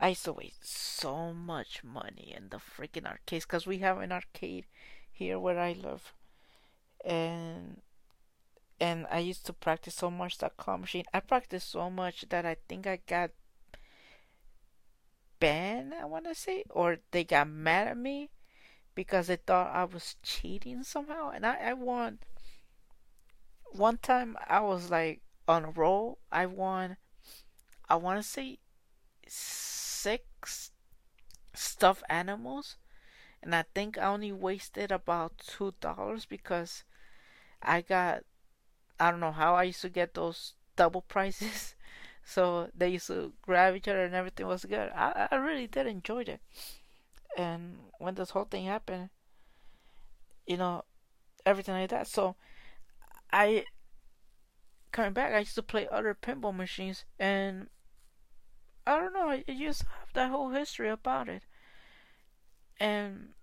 I 0.00 0.08
used 0.08 0.24
to 0.24 0.32
waste 0.32 0.66
so 0.66 1.32
much 1.32 1.82
money 1.82 2.32
in 2.36 2.50
the 2.50 2.58
freaking 2.58 3.06
arcades 3.06 3.44
because 3.44 3.66
we 3.66 3.78
have 3.78 3.98
an 3.98 4.12
arcade 4.12 4.66
here 5.10 5.38
where 5.38 5.58
I 5.58 5.72
live, 5.72 6.12
and 7.04 7.82
and 8.80 9.06
I 9.10 9.18
used 9.18 9.44
to 9.46 9.52
practice 9.52 9.94
so 9.94 10.10
much 10.10 10.38
that 10.38 10.56
claw 10.56 10.76
machine. 10.76 11.04
I 11.12 11.20
practiced 11.20 11.70
so 11.70 11.90
much 11.90 12.26
that 12.28 12.46
I 12.46 12.56
think 12.68 12.86
I 12.86 13.00
got 13.06 13.30
banned. 15.40 15.94
I 15.94 16.04
want 16.04 16.26
to 16.26 16.34
say, 16.34 16.64
or 16.70 16.98
they 17.10 17.24
got 17.24 17.48
mad 17.48 17.88
at 17.88 17.96
me 17.96 18.30
because 18.94 19.26
they 19.26 19.36
thought 19.36 19.74
I 19.74 19.84
was 19.84 20.16
cheating 20.22 20.84
somehow, 20.84 21.30
and 21.30 21.44
I 21.44 21.56
I 21.56 21.72
won. 21.74 22.20
One 23.72 23.98
time 23.98 24.36
I 24.46 24.60
was 24.60 24.90
like 24.90 25.22
on 25.48 25.64
a 25.64 25.70
roll. 25.70 26.18
I 26.30 26.46
won. 26.46 26.96
I 27.88 27.96
want 27.96 28.22
to 28.22 28.28
say 28.28 28.58
six 30.08 30.72
stuffed 31.54 32.04
animals, 32.08 32.76
and 33.42 33.54
I 33.54 33.64
think 33.74 33.98
I 33.98 34.06
only 34.06 34.32
wasted 34.32 34.92
about 34.92 35.38
two 35.38 35.74
dollars 35.80 36.26
because 36.26 36.84
I 37.62 37.82
got 37.82 38.24
I 39.00 39.10
don't 39.10 39.20
know 39.20 39.32
how 39.32 39.54
I 39.54 39.64
used 39.64 39.82
to 39.82 39.90
get 39.90 40.14
those 40.14 40.54
double 40.76 41.02
prices. 41.02 41.74
So 42.24 42.70
they 42.76 42.90
used 42.90 43.06
to 43.08 43.32
grab 43.42 43.74
each 43.76 43.88
other 43.88 44.04
and 44.04 44.14
everything 44.14 44.46
was 44.46 44.64
good. 44.64 44.90
I, 44.94 45.28
I 45.30 45.36
really 45.36 45.66
did 45.66 45.86
enjoy 45.86 46.22
it. 46.22 46.40
And 47.38 47.78
when 47.98 48.14
this 48.16 48.30
whole 48.30 48.44
thing 48.44 48.66
happened, 48.66 49.10
you 50.46 50.56
know, 50.56 50.84
everything 51.46 51.74
like 51.74 51.90
that. 51.90 52.06
So 52.06 52.36
I 53.32 53.64
coming 54.92 55.12
back, 55.12 55.32
I 55.34 55.38
used 55.40 55.54
to 55.54 55.62
play 55.62 55.88
other 55.88 56.14
pinball 56.14 56.54
machines 56.54 57.04
and 57.18 57.68
I 58.88 58.98
don't 58.98 59.12
know. 59.12 59.28
I 59.28 59.44
just 59.46 59.82
have 59.82 60.12
that 60.14 60.30
whole 60.30 60.48
history 60.48 60.88
about 60.88 61.28
it, 61.28 61.42
and 62.80 63.34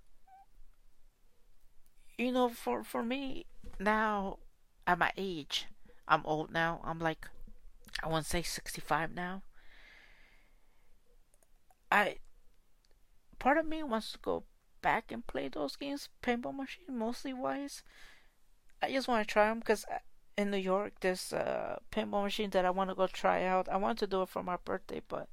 you 2.18 2.32
know, 2.32 2.50
for 2.50 2.84
for 2.84 3.04
me 3.04 3.46
now, 3.80 4.40
at 4.88 4.98
my 4.98 5.12
age, 5.16 5.68
I'm 6.08 6.26
old 6.26 6.52
now. 6.52 6.82
I'm 6.84 6.98
like, 6.98 7.28
I 8.04 8.08
want 8.08 8.26
to 8.26 8.30
say 8.30 8.42
65 8.42 9.14
now. 9.14 9.44
I 11.92 12.18
part 13.38 13.60
of 13.60 13.68
me 13.68 13.84
wants 13.84 14.14
to 14.14 14.18
go 14.18 14.46
back 14.82 15.12
and 15.12 15.28
play 15.28 15.48
those 15.48 15.76
games, 15.76 16.10
pinball 16.24 16.56
machine, 16.56 16.98
mostly 16.98 17.34
wise. 17.34 17.84
I 18.82 18.92
just 18.92 19.08
want 19.08 19.28
to 19.28 19.32
try 19.32 19.50
them 19.50 19.60
because 19.60 19.86
in 20.38 20.52
New 20.52 20.58
York, 20.58 20.94
there's 21.00 21.32
a 21.32 21.80
pinball 21.92 22.24
machine 22.24 22.50
that 22.52 22.66
I 22.66 22.70
want 22.70 22.90
to 22.90 22.96
go 22.96 23.08
try 23.08 23.44
out. 23.46 23.70
I 23.70 23.78
want 23.78 24.00
to 24.00 24.08
do 24.08 24.22
it 24.22 24.30
for 24.30 24.44
my 24.44 24.58
birthday, 24.58 25.02
but 25.08 25.30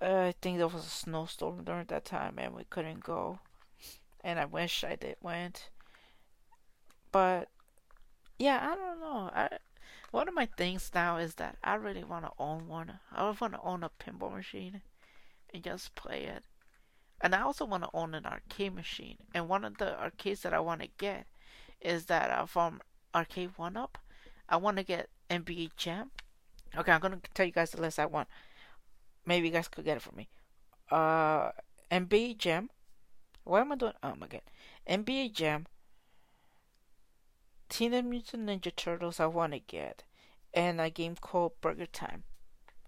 uh, 0.00 0.26
I 0.26 0.34
think 0.40 0.58
there 0.58 0.68
was 0.68 0.86
a 0.86 0.90
snowstorm 0.90 1.64
during 1.64 1.86
that 1.86 2.04
time 2.04 2.34
and 2.38 2.54
we 2.54 2.64
couldn't 2.70 3.02
go. 3.02 3.40
And 4.22 4.38
I 4.38 4.44
wish 4.44 4.84
I 4.84 4.96
did 4.96 5.16
went. 5.20 5.70
But 7.12 7.48
yeah, 8.38 8.60
I 8.72 8.76
don't 8.76 9.00
know. 9.00 9.30
I 9.34 9.48
one 10.10 10.28
of 10.28 10.34
my 10.34 10.46
things 10.46 10.92
now 10.94 11.16
is 11.16 11.34
that 11.36 11.56
I 11.64 11.74
really 11.74 12.04
want 12.04 12.24
to 12.24 12.30
own 12.38 12.68
one. 12.68 13.00
I 13.12 13.24
want 13.24 13.54
to 13.54 13.60
own 13.62 13.82
a 13.82 13.90
pinball 13.90 14.32
machine 14.32 14.80
and 15.52 15.62
just 15.62 15.94
play 15.96 16.22
it. 16.22 16.44
And 17.20 17.34
I 17.34 17.40
also 17.42 17.64
want 17.64 17.82
to 17.82 17.90
own 17.92 18.14
an 18.14 18.24
arcade 18.24 18.74
machine. 18.74 19.16
And 19.34 19.48
one 19.48 19.64
of 19.64 19.78
the 19.78 20.00
arcades 20.00 20.42
that 20.42 20.54
I 20.54 20.60
want 20.60 20.82
to 20.82 20.88
get 20.98 21.26
is 21.80 22.06
that 22.06 22.30
uh, 22.30 22.46
from 22.46 22.80
Arcade1Up. 23.14 23.96
I 24.54 24.56
want 24.56 24.76
to 24.76 24.84
get 24.84 25.08
NBA 25.28 25.70
Jam. 25.76 26.12
Okay, 26.76 26.92
I'm 26.92 27.00
gonna 27.00 27.18
tell 27.34 27.44
you 27.44 27.50
guys 27.50 27.72
the 27.72 27.80
list 27.80 27.98
I 27.98 28.06
want. 28.06 28.28
Maybe 29.26 29.48
you 29.48 29.52
guys 29.52 29.66
could 29.66 29.84
get 29.84 29.96
it 29.96 30.02
for 30.02 30.14
me. 30.14 30.28
Uh, 30.92 31.50
NBA 31.90 32.38
Jam. 32.38 32.70
Why 33.42 33.62
am 33.62 33.72
I 33.72 33.74
doing? 33.74 33.94
Oh 34.00 34.14
my 34.16 34.28
god, 34.28 34.42
NBA 34.88 35.32
Jam. 35.32 35.66
Teenage 37.68 38.04
Mutant 38.04 38.46
Ninja 38.46 38.70
Turtles. 38.76 39.18
I 39.18 39.26
want 39.26 39.54
to 39.54 39.58
get, 39.58 40.04
and 40.52 40.80
a 40.80 40.88
game 40.88 41.16
called 41.20 41.60
Burger 41.60 41.86
Time. 41.86 42.22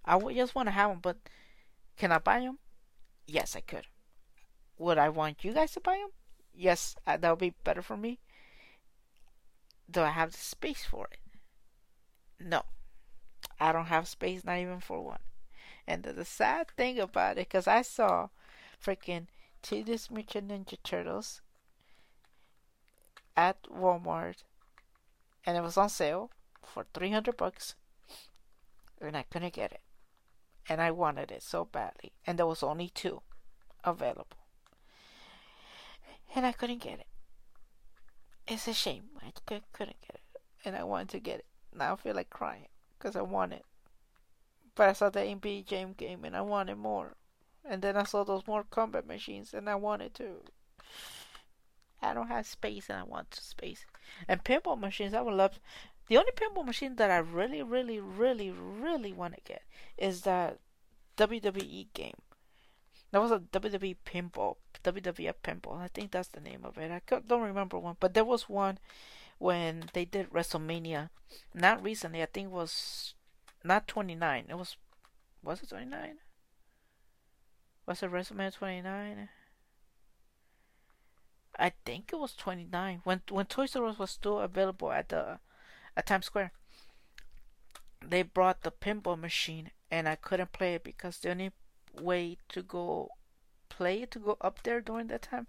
I 0.05 0.21
just 0.35 0.55
want 0.55 0.69
to 0.69 0.73
have 0.73 0.91
them, 0.91 1.01
but 1.03 1.17
can 1.97 2.13
I 2.13 2.19
buy 2.19 2.39
them? 2.43 2.59
Yes, 3.27 3.57
I 3.57 3.61
could. 3.61 3.89
Would 4.79 4.99
I 4.99 5.09
want 5.09 5.43
you 5.43 5.53
guys 5.53 5.73
to 5.73 5.81
buy 5.81 5.97
them? 5.97 6.11
Yes, 6.55 6.95
uh, 7.09 7.17
that 7.17 7.29
would 7.29 7.41
be 7.41 7.55
better 7.65 7.83
for 7.83 7.97
me. 7.97 8.21
Do 9.91 10.03
I 10.03 10.11
have 10.11 10.31
the 10.31 10.39
space 10.39 10.85
for 10.85 11.09
it? 11.11 11.19
No. 12.39 12.63
I 13.59 13.73
don't 13.73 13.87
have 13.87 14.09
space, 14.09 14.45
not 14.45 14.59
even 14.59 14.81
for 14.81 15.03
one. 15.03 15.21
And 15.87 16.03
the, 16.03 16.13
the 16.13 16.25
sad 16.25 16.69
thing 16.77 16.99
about 16.99 17.39
it, 17.39 17.49
because 17.49 17.67
I 17.67 17.83
saw 17.83 18.29
freaking 18.85 19.27
Teenage 19.63 20.11
Mutant 20.11 20.49
Ninja 20.49 20.77
Turtles 20.83 21.41
at 23.37 23.63
Walmart, 23.65 24.43
and 25.45 25.57
it 25.57 25.63
was 25.63 25.77
on 25.77 25.89
sale 25.89 26.31
for 26.63 26.87
300 26.93 27.37
bucks, 27.37 27.75
and 29.01 29.17
I 29.17 29.23
couldn't 29.23 29.55
get 29.55 29.73
it. 29.73 29.81
And 30.69 30.81
I 30.81 30.91
wanted 30.91 31.31
it 31.31 31.43
so 31.43 31.65
badly, 31.65 32.13
and 32.27 32.39
there 32.39 32.47
was 32.47 32.63
only 32.63 32.89
two 32.89 33.23
available. 33.85 34.47
And 36.35 36.45
I 36.45 36.53
couldn't 36.53 36.83
get 36.83 36.99
it. 36.99 37.07
It's 38.49 38.69
a 38.69 38.75
shame. 38.75 39.05
I 39.23 39.33
couldn't 39.47 39.65
get 39.73 40.17
it. 40.17 40.41
And 40.65 40.77
I 40.77 40.83
wanted 40.85 41.09
to 41.11 41.21
get 41.21 41.39
it. 41.39 41.47
Now 41.77 41.93
I 41.93 41.97
feel 41.97 42.15
like 42.15 42.31
crying 42.31 42.69
because 42.99 43.17
I 43.17 43.23
want 43.23 43.53
it. 43.53 43.65
But 44.75 44.89
I 44.89 44.93
saw 44.93 45.11
the 45.11 45.21
NBA 45.21 45.67
Jam 45.67 45.93
game 45.93 46.25
and 46.25 46.37
I 46.37 46.43
wanted 46.43 46.77
more. 46.77 47.15
And 47.65 47.83
then 47.83 47.97
I 47.97 48.05
saw 48.05 48.25
those 48.25 48.47
Mortal 48.47 48.69
Kombat 48.71 49.07
machines 49.07 49.53
and 49.53 49.69
I 49.69 49.75
wanted 49.75 50.15
to. 50.15 50.43
I 52.03 52.15
don't 52.15 52.29
have 52.29 52.47
space 52.47 52.89
and 52.89 52.99
I 52.99 53.03
want 53.03 53.35
space. 53.35 53.87
And 54.29 54.45
pinball 54.45 54.79
machines, 54.79 55.15
I 55.15 55.23
would 55.23 55.35
love. 55.35 55.59
The 56.09 56.19
only 56.19 56.33
pinball 56.33 56.65
machine 56.65 56.97
that 56.97 57.11
I 57.11 57.19
really, 57.19 57.63
really, 57.63 57.99
really, 58.01 58.51
really 58.51 59.13
want 59.13 59.35
to 59.35 59.41
get 59.45 59.63
is 59.97 60.23
that 60.23 60.59
WWE 61.17 61.89
game. 61.95 62.15
That 63.11 63.23
was 63.23 63.31
a 63.31 63.39
WWE 63.39 63.97
pinball, 64.05 64.57
WWF 64.85 65.35
pinball. 65.43 65.81
I 65.81 65.89
think 65.89 66.11
that's 66.11 66.29
the 66.29 66.41
name 66.41 66.61
of 66.65 66.77
it. 66.77 66.91
I 66.91 67.01
don't 67.27 67.43
remember 67.43 67.79
one, 67.79 67.97
but 67.99 68.15
there 68.15 68.25
was 68.25 68.49
one 68.49 68.79
when 69.39 69.91
they 69.93 70.05
did 70.05 70.31
WrestleMania. 70.31 71.11
Not 71.55 71.83
recently. 71.83 72.23
I 72.23 72.27
think 72.27 72.47
it 72.47 72.53
was 72.53 73.15
not 73.65 73.89
29. 73.89 74.47
It 74.49 74.55
was 74.57 74.77
was 75.43 75.63
it 75.63 75.69
29? 75.69 76.17
Was 77.87 78.03
it 78.03 78.11
WrestleMania 78.11 78.55
29? 78.55 79.29
I 81.59 81.73
think 81.85 82.11
it 82.13 82.19
was 82.19 82.35
29 82.35 83.01
when 83.05 83.23
when 83.31 83.47
Toys 83.47 83.77
R 83.77 83.87
Us 83.87 83.99
was 83.99 84.11
still 84.11 84.41
available 84.41 84.93
at 84.93 85.09
the 85.09 85.39
at 85.97 86.07
Times 86.07 86.27
Square. 86.27 86.53
They 88.05 88.23
brought 88.23 88.63
the 88.63 88.71
pinball 88.71 89.19
machine 89.19 89.71
and 89.91 90.09
I 90.09 90.17
couldn't 90.17 90.53
play 90.53 90.75
it 90.75 90.85
because 90.85 91.19
the 91.19 91.31
only 91.31 91.53
way 92.01 92.39
to 92.51 92.63
go 92.63 93.11
play 93.69 94.03
it 94.03 94.11
to 94.13 94.19
go 94.19 94.37
up 94.41 94.63
there 94.63 94.81
during 94.81 95.09
that 95.09 95.23
time, 95.23 95.47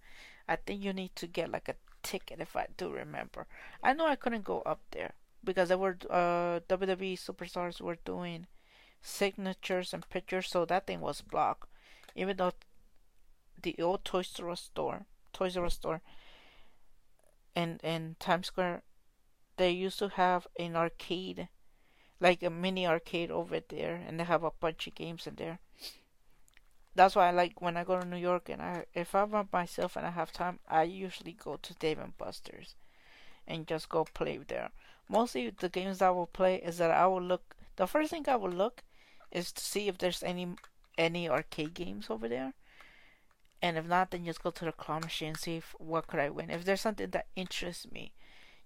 I 0.47 0.55
think 0.55 0.83
you 0.83 0.93
need 0.93 1.15
to 1.17 1.27
get 1.27 1.51
like 1.51 1.69
a 1.69 1.75
ticket 2.03 2.39
if 2.39 2.55
I 2.55 2.67
do 2.77 2.89
remember. 2.89 3.47
I 3.83 3.93
know 3.93 4.07
I 4.07 4.15
couldn't 4.15 4.45
go 4.45 4.61
up 4.61 4.81
there 4.91 5.13
because 5.43 5.69
there 5.69 5.77
were 5.77 5.97
uh, 6.09 6.61
WWE 6.69 7.19
superstars 7.19 7.81
were 7.81 7.97
doing 8.05 8.47
signatures 9.01 9.93
and 9.93 10.09
pictures, 10.09 10.47
so 10.47 10.65
that 10.65 10.87
thing 10.87 11.01
was 11.01 11.21
blocked. 11.21 11.69
Even 12.15 12.37
though 12.37 12.53
the 13.61 13.75
old 13.79 14.05
Toys 14.05 14.39
R 14.39 14.49
Us 14.51 14.61
store, 14.61 15.05
Toys 15.33 15.57
R 15.57 15.65
Us 15.65 15.75
store, 15.75 16.01
in 17.55 17.79
in 17.83 18.15
Times 18.19 18.47
Square, 18.47 18.83
they 19.57 19.71
used 19.71 19.99
to 19.99 20.09
have 20.09 20.47
an 20.57 20.75
arcade, 20.75 21.49
like 22.19 22.41
a 22.41 22.49
mini 22.49 22.87
arcade 22.87 23.31
over 23.31 23.59
there, 23.59 23.95
and 23.95 24.19
they 24.19 24.23
have 24.23 24.43
a 24.43 24.51
bunch 24.51 24.87
of 24.87 24.95
games 24.95 25.27
in 25.27 25.35
there 25.35 25.59
that's 26.97 27.15
why 27.15 27.27
I 27.27 27.31
like 27.31 27.61
when 27.61 27.77
I 27.77 27.83
go 27.83 27.99
to 27.99 28.05
New 28.05 28.17
York 28.17 28.49
and 28.49 28.61
I 28.61 28.85
if 28.93 29.13
I'm 29.13 29.29
by 29.29 29.45
myself 29.53 29.95
and 29.95 30.05
I 30.05 30.09
have 30.09 30.31
time, 30.31 30.59
I 30.67 30.83
usually 30.83 31.33
go 31.33 31.57
to 31.61 31.73
Dave 31.75 31.99
and 31.99 32.17
Buster's 32.17 32.75
and 33.47 33.67
just 33.67 33.87
go 33.87 34.03
play 34.03 34.39
there. 34.47 34.71
Mostly 35.07 35.49
the 35.51 35.69
games 35.69 36.01
I 36.01 36.09
will 36.09 36.27
play 36.27 36.55
is 36.55 36.79
that 36.79 36.91
I 36.91 37.05
will 37.05 37.21
look. 37.21 37.55
The 37.75 37.87
first 37.87 38.09
thing 38.11 38.25
I 38.27 38.35
will 38.35 38.51
look 38.51 38.83
is 39.31 39.51
to 39.53 39.63
see 39.63 39.87
if 39.87 39.97
there's 39.99 40.23
any 40.23 40.47
any 40.97 41.29
arcade 41.29 41.75
games 41.75 42.07
over 42.09 42.27
there, 42.27 42.53
and 43.61 43.77
if 43.77 43.85
not, 43.85 44.09
then 44.11 44.25
just 44.25 44.41
go 44.43 44.49
to 44.49 44.65
the 44.65 44.71
claw 44.71 44.99
machine 44.99 45.29
and 45.29 45.37
see 45.37 45.57
if 45.57 45.75
what 45.77 46.07
could 46.07 46.19
I 46.19 46.29
win. 46.29 46.49
If 46.49 46.65
there's 46.65 46.81
something 46.81 47.11
that 47.11 47.27
interests 47.35 47.91
me, 47.91 48.11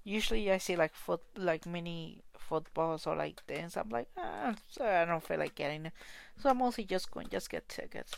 usually 0.04 0.52
I 0.52 0.58
see 0.58 0.76
like 0.76 0.94
foot 0.96 1.22
like 1.36 1.66
mini 1.66 2.24
footballs 2.38 3.08
or 3.08 3.16
like 3.16 3.42
this. 3.48 3.78
I'm 3.78 3.90
like, 3.90 4.08
ah, 4.18 4.56
I 4.80 5.06
don't 5.06 5.24
feel 5.24 5.40
like 5.40 5.56
getting 5.56 5.88
it. 5.88 5.94
So 6.40 6.50
I'm 6.50 6.58
mostly 6.58 6.84
just 6.86 7.12
going 7.12 7.28
just 7.30 7.50
get 7.50 7.70
tickets. 7.70 8.16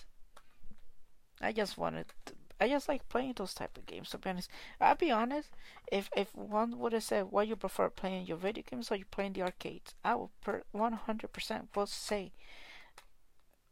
I 1.42 1.52
just 1.52 1.78
wanted 1.78 2.06
to, 2.26 2.34
I 2.62 2.70
just 2.70 2.88
like 2.88 3.10
playing 3.10 3.34
those 3.36 3.54
type 3.54 3.78
of 3.78 3.86
games. 3.86 4.10
To 4.12 4.18
be 4.18 4.30
honest, 4.30 4.50
I'll 4.80 4.96
be 4.96 5.12
honest. 5.12 5.50
If 5.92 6.10
if 6.16 6.34
one 6.36 6.80
would 6.80 6.94
have 6.94 7.04
said, 7.04 7.32
"What 7.32 7.48
you 7.48 7.56
prefer 7.56 7.90
playing 7.90 8.28
your 8.28 8.38
video 8.38 8.64
games 8.70 8.92
or 8.92 8.96
you 8.96 9.06
playing 9.06 9.34
the 9.34 9.42
arcades?" 9.44 9.94
I 10.06 10.16
would 10.16 10.30
per 10.42 10.64
one 10.72 10.94
hundred 10.94 11.34
percent 11.34 11.70
will 11.76 11.88
say, 11.88 12.32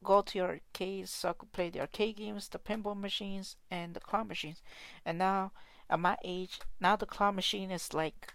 "Go 0.03 0.21
to 0.21 0.37
your 0.37 0.49
arcades 0.49 1.11
so 1.11 1.29
I 1.29 1.33
could 1.33 1.53
play 1.53 1.69
the 1.69 1.79
arcade 1.79 2.17
games, 2.17 2.49
the 2.49 2.59
pinball 2.59 2.99
machines, 2.99 3.55
and 3.69 3.93
the 3.93 3.99
claw 4.01 4.23
machines." 4.23 4.61
And 5.05 5.17
now, 5.17 5.53
at 5.91 5.99
my 5.99 6.17
age, 6.23 6.59
now 6.79 6.95
the 6.95 7.05
claw 7.05 7.31
machine 7.31 7.69
is 7.69 7.93
like 7.93 8.33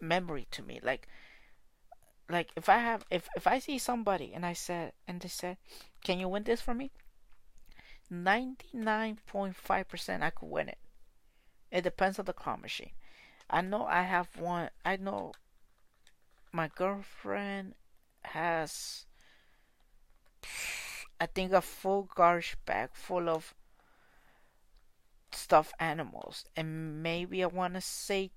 memory 0.00 0.46
to 0.52 0.62
me. 0.62 0.78
Like 0.82 1.08
like 2.28 2.50
if 2.56 2.68
I 2.68 2.78
have 2.78 3.04
if 3.10 3.28
if 3.36 3.46
I 3.46 3.58
see 3.58 3.78
somebody 3.78 4.32
and 4.34 4.44
I 4.46 4.52
said 4.52 4.92
and 5.08 5.20
they 5.20 5.28
said, 5.28 5.56
"Can 6.04 6.20
you 6.20 6.28
win 6.28 6.44
this 6.44 6.60
for 6.60 6.74
me?" 6.74 6.92
99.5% 8.12 10.22
I 10.22 10.30
could 10.30 10.50
win 10.50 10.68
it. 10.68 10.78
It 11.70 11.82
depends 11.82 12.18
on 12.18 12.26
the 12.26 12.34
claw 12.34 12.56
machine. 12.56 12.90
I 13.48 13.62
know 13.62 13.86
I 13.86 14.02
have 14.02 14.36
one. 14.36 14.68
I 14.84 14.96
know 14.96 15.32
my 16.52 16.68
girlfriend 16.68 17.74
has 18.22 19.06
I 21.20 21.26
think 21.26 21.52
a 21.52 21.62
full 21.62 22.08
garbage 22.14 22.56
bag 22.66 22.90
full 22.92 23.28
of 23.28 23.54
stuffed 25.34 25.74
animals 25.78 26.46
and 26.56 27.02
maybe 27.02 27.42
I 27.42 27.46
want 27.46 27.74
to 27.74 27.80
say 27.80 28.30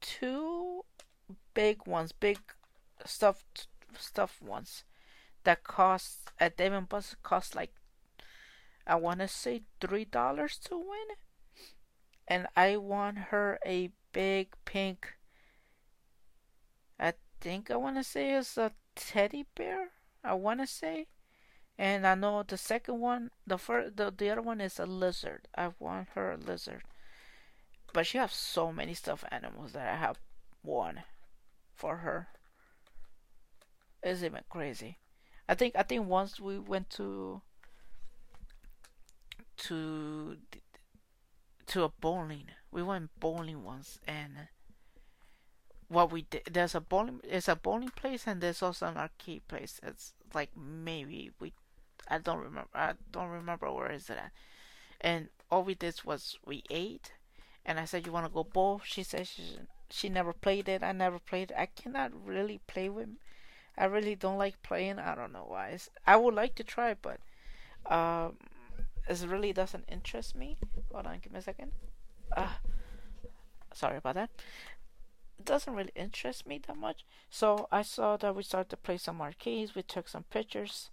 two 0.00 0.84
big 1.54 1.86
ones, 1.86 2.12
big 2.12 2.38
stuffed 3.04 3.68
stuffed 3.98 4.42
ones 4.42 4.84
that 5.44 5.64
cost 5.64 6.30
at 6.38 6.56
Dave 6.56 6.72
and 6.72 6.88
cost 7.22 7.54
like 7.54 7.72
I 8.86 8.96
want 8.96 9.20
to 9.20 9.28
say 9.28 9.62
three 9.80 10.04
dollars 10.04 10.58
to 10.64 10.76
win, 10.76 11.16
and 12.26 12.48
I 12.56 12.76
want 12.76 13.18
her 13.30 13.58
a 13.64 13.90
big 14.12 14.54
pink. 14.64 15.14
I 16.98 17.14
think 17.40 17.70
I 17.70 17.76
want 17.76 17.96
to 17.96 18.04
say 18.04 18.32
it's 18.32 18.58
a 18.58 18.72
teddy 18.94 19.46
bear. 19.54 19.90
I 20.24 20.34
want 20.34 20.60
to 20.60 20.66
say, 20.66 21.06
and 21.78 22.06
I 22.06 22.14
know 22.14 22.42
the 22.42 22.56
second 22.56 23.00
one, 23.00 23.30
the 23.46 23.58
first, 23.58 23.96
the, 23.96 24.12
the 24.16 24.30
other 24.30 24.42
one 24.42 24.60
is 24.60 24.78
a 24.78 24.86
lizard. 24.86 25.48
I 25.56 25.72
want 25.78 26.08
her 26.14 26.32
a 26.32 26.36
lizard, 26.36 26.82
but 27.92 28.06
she 28.06 28.18
has 28.18 28.32
so 28.32 28.72
many 28.72 28.94
stuffed 28.94 29.24
animals 29.30 29.72
that 29.72 29.88
I 29.88 29.96
have 29.96 30.18
one 30.62 31.02
for 31.74 31.98
her. 31.98 32.28
It's 34.02 34.22
even 34.22 34.42
crazy. 34.48 34.98
I 35.48 35.54
think 35.54 35.74
I 35.76 35.82
think 35.82 36.06
once 36.06 36.40
we 36.40 36.58
went 36.58 36.90
to 36.90 37.42
to 39.58 40.36
to 41.66 41.84
a 41.84 41.88
bowling. 41.88 42.48
We 42.70 42.82
went 42.82 43.10
bowling 43.20 43.64
once, 43.64 43.98
and 44.06 44.48
what 45.88 46.10
we 46.10 46.22
did 46.22 46.42
there's 46.50 46.74
a 46.74 46.80
bowling 46.80 47.20
it's 47.22 47.48
a 47.48 47.54
bowling 47.54 47.90
place 47.90 48.26
and 48.26 48.40
there's 48.40 48.62
also 48.62 48.86
an 48.86 48.96
arcade 48.96 49.46
place. 49.48 49.80
It's 49.82 50.14
like 50.34 50.50
maybe 50.56 51.30
we 51.38 51.52
I 52.08 52.18
don't 52.18 52.38
remember 52.40 52.68
I 52.74 52.94
don't 53.10 53.28
remember 53.30 53.70
where 53.72 53.90
is 53.92 54.10
it 54.10 54.18
at. 54.18 54.32
And 55.00 55.28
all 55.50 55.64
we 55.64 55.74
did 55.74 56.00
was 56.04 56.38
we 56.46 56.62
ate, 56.70 57.12
and 57.66 57.78
I 57.80 57.84
said 57.84 58.06
you 58.06 58.12
want 58.12 58.26
to 58.26 58.32
go 58.32 58.44
bowl. 58.44 58.80
She 58.84 59.02
said 59.02 59.26
she 59.26 59.58
she 59.90 60.08
never 60.08 60.32
played 60.32 60.68
it. 60.68 60.82
I 60.82 60.92
never 60.92 61.18
played. 61.18 61.50
It. 61.50 61.56
I 61.58 61.66
cannot 61.66 62.12
really 62.26 62.60
play 62.66 62.88
with 62.88 63.08
I 63.76 63.84
really 63.86 64.14
don't 64.14 64.38
like 64.38 64.62
playing. 64.62 64.98
I 64.98 65.14
don't 65.14 65.32
know 65.32 65.46
why. 65.46 65.68
It's, 65.70 65.90
I 66.06 66.16
would 66.16 66.34
like 66.34 66.54
to 66.56 66.64
try, 66.64 66.94
but 66.94 67.20
um, 67.86 68.36
it 69.08 69.20
really 69.26 69.52
doesn't 69.52 69.84
interest 69.90 70.34
me. 70.36 70.58
Hold 70.92 71.06
on, 71.06 71.18
give 71.20 71.32
me 71.32 71.38
a 71.38 71.42
second. 71.42 71.72
Uh, 72.36 72.48
sorry 73.72 73.96
about 73.98 74.14
that. 74.14 74.30
it 75.38 75.44
doesn't 75.44 75.74
really 75.74 75.92
interest 75.94 76.46
me 76.46 76.60
that 76.66 76.76
much. 76.76 77.04
So 77.30 77.68
I 77.72 77.82
saw 77.82 78.16
that 78.18 78.34
we 78.34 78.42
started 78.42 78.70
to 78.70 78.76
play 78.76 78.98
some 78.98 79.20
arcades. 79.20 79.74
We 79.74 79.82
took 79.82 80.08
some 80.08 80.24
pictures, 80.24 80.90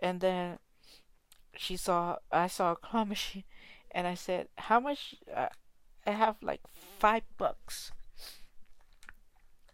and 0.00 0.20
then 0.20 0.58
she 1.56 1.76
saw 1.76 2.16
I 2.32 2.48
saw 2.48 2.72
a 2.72 2.76
claw 2.76 3.04
machine, 3.14 3.44
and 3.90 4.06
I 4.06 4.14
said, 4.14 4.48
"How 4.58 4.80
much?" 4.80 5.14
Uh, 5.32 5.48
I 6.06 6.12
have 6.12 6.36
like 6.42 6.62
five 6.98 7.22
bucks. 7.36 7.92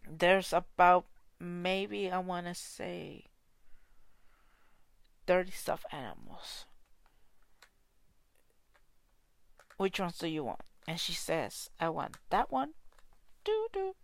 There's 0.09 0.53
about 0.53 1.05
maybe 1.39 2.11
I 2.11 2.19
want 2.19 2.47
to 2.47 2.53
say 2.53 3.25
30 5.27 5.51
stuffed 5.51 5.85
animals. 5.91 6.65
Which 9.77 9.99
ones 9.99 10.17
do 10.17 10.27
you 10.27 10.43
want? 10.43 10.61
And 10.87 10.99
she 10.99 11.13
says, 11.13 11.69
I 11.79 11.89
want 11.89 12.17
that 12.29 12.51
one. 12.51 12.73
Do 13.43 13.67
do, 13.71 13.95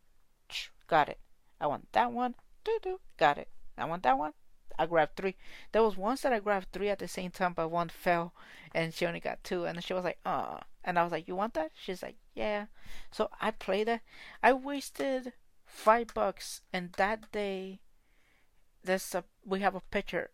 Got 0.87 1.09
it. 1.09 1.19
I 1.59 1.67
want 1.67 1.91
that 1.93 2.11
one. 2.11 2.35
Do 2.63 2.77
do, 2.81 2.99
Got 3.17 3.37
it. 3.37 3.47
I 3.77 3.85
want 3.85 4.03
that 4.03 4.17
one. 4.17 4.33
I 4.77 4.85
grabbed 4.85 5.15
three. 5.15 5.35
There 5.71 5.83
was 5.83 5.97
once 5.97 6.21
that 6.21 6.33
I 6.33 6.39
grabbed 6.39 6.71
three 6.71 6.89
at 6.89 6.99
the 6.99 7.07
same 7.07 7.31
time, 7.31 7.53
but 7.53 7.69
one 7.69 7.89
fell, 7.89 8.33
and 8.73 8.93
she 8.93 9.05
only 9.05 9.19
got 9.19 9.43
two. 9.43 9.65
And 9.65 9.83
she 9.83 9.93
was 9.93 10.03
like, 10.03 10.19
"Uh," 10.25 10.59
and 10.83 10.97
I 10.99 11.03
was 11.03 11.11
like, 11.11 11.27
"You 11.27 11.35
want 11.35 11.53
that?" 11.55 11.71
She's 11.75 12.03
like, 12.03 12.15
"Yeah." 12.33 12.67
So 13.11 13.29
I 13.41 13.51
played 13.51 13.87
it. 13.87 14.01
I 14.41 14.53
wasted 14.53 15.33
five 15.65 16.13
bucks, 16.13 16.61
and 16.71 16.93
that 16.93 17.31
day, 17.31 17.79
there's 18.83 19.15
a 19.15 19.23
we 19.45 19.59
have 19.61 19.75
a 19.75 19.81
picture 19.81 20.31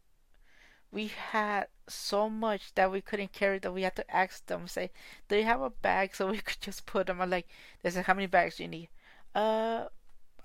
we 0.91 1.07
had 1.07 1.67
so 1.87 2.29
much 2.29 2.73
that 2.75 2.91
we 2.91 3.01
couldn't 3.01 3.31
carry 3.31 3.59
that 3.59 3.71
we 3.71 3.83
had 3.83 3.95
to 3.95 4.15
ask 4.15 4.45
them 4.47 4.67
say 4.67 4.89
do 5.27 5.35
you 5.35 5.43
have 5.43 5.61
a 5.61 5.69
bag 5.69 6.15
so 6.15 6.29
we 6.29 6.37
could 6.39 6.61
just 6.61 6.85
put 6.85 7.07
them 7.07 7.21
I'm 7.21 7.29
like 7.29 7.47
said 7.87 8.05
how 8.05 8.13
many 8.13 8.27
bags 8.27 8.59
you 8.59 8.67
need 8.67 8.89
uh 9.35 9.85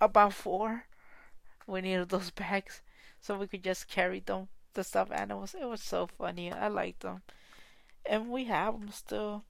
about 0.00 0.32
four 0.34 0.84
we 1.66 1.80
needed 1.80 2.10
those 2.10 2.30
bags 2.44 2.82
so 3.24 3.38
we 3.38 3.46
could 3.48 3.64
just 3.64 3.88
carry 3.88 4.20
them 4.20 4.48
the 4.74 4.84
stuffed 4.84 5.12
animals 5.12 5.54
it 5.54 5.68
was 5.68 5.82
so 5.82 6.06
funny 6.06 6.52
i 6.52 6.68
liked 6.68 7.00
them 7.00 7.22
and 8.06 8.30
we 8.30 8.44
have 8.44 8.74
them 8.78 8.90
still 8.90 9.44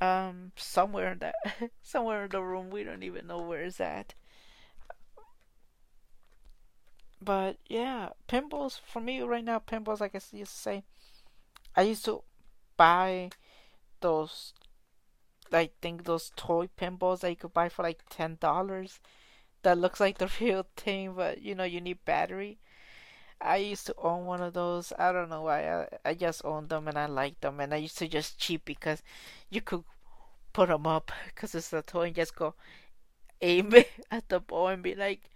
um 0.00 0.52
somewhere 0.56 1.12
in 1.12 1.18
that 1.20 1.36
somewhere 1.82 2.24
in 2.24 2.30
the 2.30 2.42
room 2.42 2.70
we 2.70 2.84
don't 2.84 3.04
even 3.04 3.26
know 3.26 3.40
where 3.42 3.62
it's 3.62 3.80
at 3.80 4.14
but 7.22 7.56
yeah, 7.68 8.10
pinballs 8.28 8.78
for 8.84 9.00
me 9.00 9.20
right 9.22 9.44
now. 9.44 9.58
Pinballs, 9.60 10.00
like 10.00 10.14
I 10.14 10.20
used 10.32 10.52
to 10.52 10.58
say, 10.58 10.84
I 11.76 11.82
used 11.82 12.04
to 12.06 12.22
buy 12.76 13.30
those. 14.00 14.54
I 15.52 15.70
think 15.82 16.04
those 16.04 16.32
toy 16.36 16.68
pinballs 16.78 17.20
that 17.20 17.30
you 17.30 17.36
could 17.36 17.52
buy 17.54 17.68
for 17.68 17.82
like 17.82 18.02
ten 18.10 18.38
dollars. 18.40 19.00
That 19.62 19.78
looks 19.78 20.00
like 20.00 20.18
the 20.18 20.30
real 20.40 20.66
thing, 20.76 21.14
but 21.14 21.42
you 21.42 21.54
know 21.54 21.64
you 21.64 21.80
need 21.80 22.04
battery. 22.04 22.58
I 23.42 23.56
used 23.56 23.86
to 23.88 23.94
own 23.98 24.24
one 24.24 24.40
of 24.40 24.54
those. 24.54 24.92
I 24.98 25.12
don't 25.12 25.28
know 25.28 25.42
why. 25.42 25.68
I, 25.82 25.88
I 26.04 26.14
just 26.14 26.44
owned 26.44 26.70
them 26.70 26.88
and 26.88 26.98
I 26.98 27.06
liked 27.06 27.42
them. 27.42 27.60
And 27.60 27.74
I 27.74 27.78
used 27.78 27.98
to 27.98 28.08
just 28.08 28.38
cheat 28.38 28.64
because 28.64 29.02
you 29.50 29.60
could 29.60 29.84
put 30.52 30.68
them 30.68 30.86
up 30.86 31.12
because 31.26 31.54
it's 31.54 31.72
a 31.72 31.82
toy 31.82 32.08
and 32.08 32.16
just 32.16 32.36
go 32.36 32.54
aim 33.42 33.74
it 33.74 33.90
at 34.10 34.28
the 34.28 34.40
ball 34.40 34.68
and 34.68 34.82
be 34.82 34.94
like, 34.94 35.30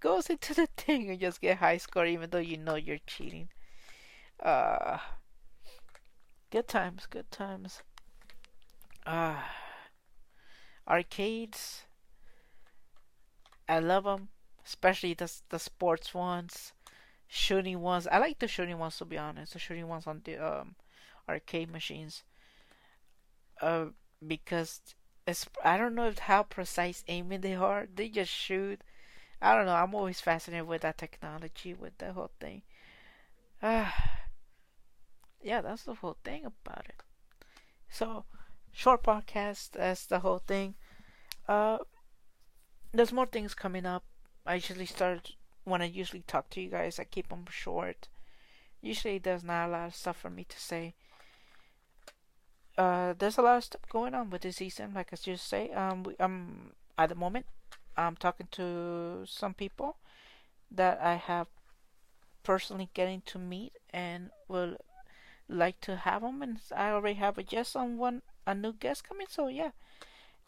goes 0.00 0.30
into 0.30 0.54
the 0.54 0.66
thing 0.76 1.10
and 1.10 1.20
just 1.20 1.40
get 1.40 1.58
high 1.58 1.78
score 1.78 2.06
even 2.06 2.30
though 2.30 2.38
you 2.38 2.58
know 2.58 2.76
you're 2.76 2.98
cheating. 3.06 3.48
Uh, 4.42 4.98
good 6.50 6.68
times, 6.68 7.06
good 7.06 7.30
times. 7.32 7.82
Uh, 9.06 9.36
arcades. 10.86 11.86
I 13.68 13.80
love 13.80 14.04
them, 14.04 14.28
especially 14.64 15.14
the 15.14 15.28
the 15.48 15.58
sports 15.58 16.14
ones, 16.14 16.72
shooting 17.34 17.80
ones. 17.80 18.06
I 18.06 18.18
like 18.18 18.38
the 18.38 18.46
shooting 18.46 18.78
ones 18.78 18.98
to 18.98 19.06
be 19.06 19.16
honest. 19.16 19.54
The 19.54 19.58
shooting 19.58 19.88
ones 19.88 20.06
on 20.06 20.20
the 20.24 20.36
um, 20.36 20.74
arcade 21.26 21.70
machines. 21.70 22.24
Uh, 23.60 23.86
because 24.26 24.80
it's 25.26 25.46
I 25.64 25.78
don't 25.78 25.94
know 25.94 26.12
how 26.18 26.42
precise 26.42 27.02
aiming 27.08 27.40
they 27.40 27.54
are. 27.54 27.88
They 27.94 28.10
just 28.10 28.30
shoot 28.30 28.82
I 29.40 29.56
don't 29.56 29.66
know. 29.66 29.74
I'm 29.74 29.94
always 29.94 30.20
fascinated 30.20 30.68
with 30.68 30.82
that 30.82 30.98
technology, 30.98 31.74
with 31.74 31.98
the 31.98 32.12
whole 32.12 32.30
thing. 32.38 32.62
Uh, 33.62 33.90
yeah, 35.42 35.62
that's 35.62 35.84
the 35.84 35.94
whole 35.94 36.18
thing 36.22 36.44
about 36.44 36.86
it. 36.88 37.02
So, 37.88 38.24
short 38.70 39.02
podcast. 39.02 39.70
That's 39.72 40.06
the 40.06 40.20
whole 40.20 40.38
thing. 40.38 40.74
Uh, 41.48 41.78
there's 42.92 43.12
more 43.12 43.26
things 43.26 43.54
coming 43.54 43.86
up. 43.86 44.04
I 44.46 44.54
usually 44.56 44.86
start 44.86 45.32
when 45.64 45.82
I 45.82 45.86
usually 45.86 46.24
talk 46.26 46.50
to 46.50 46.60
you 46.60 46.70
guys. 46.70 46.98
I 46.98 47.04
keep 47.04 47.28
them 47.28 47.44
short. 47.50 48.08
Usually, 48.80 49.18
there's 49.18 49.44
not 49.44 49.68
a 49.68 49.70
lot 49.70 49.86
of 49.88 49.94
stuff 49.94 50.18
for 50.18 50.30
me 50.30 50.44
to 50.44 50.58
say. 50.58 50.94
Uh, 52.76 53.14
there's 53.18 53.38
a 53.38 53.42
lot 53.42 53.58
of 53.58 53.64
stuff 53.64 53.82
going 53.88 54.14
on 54.14 54.30
with 54.30 54.42
this 54.42 54.56
season. 54.56 54.92
Like 54.94 55.08
I 55.12 55.16
just 55.16 55.46
say, 55.46 55.70
um, 55.70 56.02
we, 56.02 56.16
um, 56.16 56.72
at 56.98 57.10
the 57.10 57.14
moment, 57.14 57.46
I'm 57.96 58.16
talking 58.16 58.48
to 58.52 59.24
some 59.26 59.54
people 59.54 59.96
that 60.70 61.00
I 61.00 61.14
have 61.14 61.48
personally 62.42 62.88
getting 62.94 63.22
to 63.26 63.38
meet 63.38 63.72
and 63.90 64.30
will 64.48 64.76
like 65.48 65.80
to 65.82 65.96
have 65.96 66.22
them 66.22 66.42
and 66.42 66.58
I 66.74 66.90
already 66.90 67.16
have 67.16 67.38
a 67.38 67.42
guest 67.42 67.76
on 67.76 67.98
one 67.98 68.22
a 68.46 68.54
new 68.54 68.72
guest 68.72 69.06
coming 69.06 69.26
so 69.28 69.48
yeah 69.48 69.70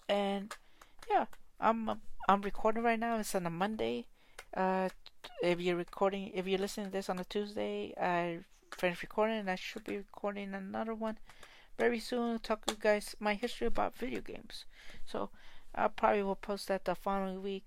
and 0.08 0.54
yeah 1.08 1.26
I'm 1.60 2.00
I'm 2.28 2.42
recording 2.42 2.82
right 2.82 2.98
now 2.98 3.18
it's 3.18 3.34
on 3.34 3.46
a 3.46 3.50
Monday 3.50 4.06
uh 4.56 4.88
if 5.42 5.60
you're 5.60 5.76
recording 5.76 6.30
if 6.34 6.46
you're 6.46 6.58
listening 6.58 6.86
to 6.86 6.92
this 6.92 7.08
on 7.08 7.18
a 7.18 7.24
Tuesday 7.24 7.94
I 8.00 8.40
finished 8.76 9.02
recording 9.02 9.38
and 9.38 9.50
I 9.50 9.54
should 9.56 9.84
be 9.84 9.96
recording 9.98 10.54
another 10.54 10.94
one 10.94 11.18
very 11.78 12.00
soon 12.00 12.38
talk 12.38 12.64
to 12.66 12.74
you 12.74 12.80
guys 12.80 13.14
my 13.20 13.34
history 13.34 13.66
about 13.66 13.96
video 13.96 14.20
games 14.20 14.64
so 15.04 15.30
I 15.74 15.88
probably 15.88 16.22
will 16.22 16.36
post 16.36 16.68
that 16.68 16.84
the 16.84 16.94
following 16.94 17.42
week. 17.42 17.66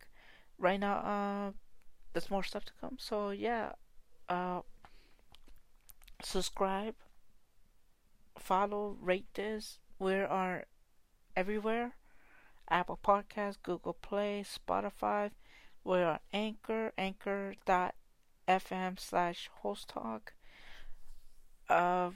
Right 0.58 0.80
now, 0.80 0.96
uh, 0.98 1.52
there's 2.14 2.32
more 2.32 2.44
stuff 2.44 2.66
to 2.66 2.74
come. 2.80 2.96
So 3.00 3.32
yeah, 3.32 3.74
uh, 4.30 4.62
subscribe, 6.24 6.96
follow, 8.40 8.98
rate 9.02 9.28
this. 9.34 9.80
We 10.00 10.16
are 10.16 10.66
everywhere. 11.36 11.96
Apple 12.70 13.00
Podcast, 13.02 13.58
Google 13.64 13.94
Play, 13.94 14.44
Spotify. 14.46 15.32
We 15.88 16.00
are 16.00 16.06
on 16.06 16.20
Anchor, 16.34 16.92
anchor.fm 16.98 19.00
slash 19.00 19.50
host 19.62 19.88
talk. 19.88 20.34
Uh, 21.70 22.10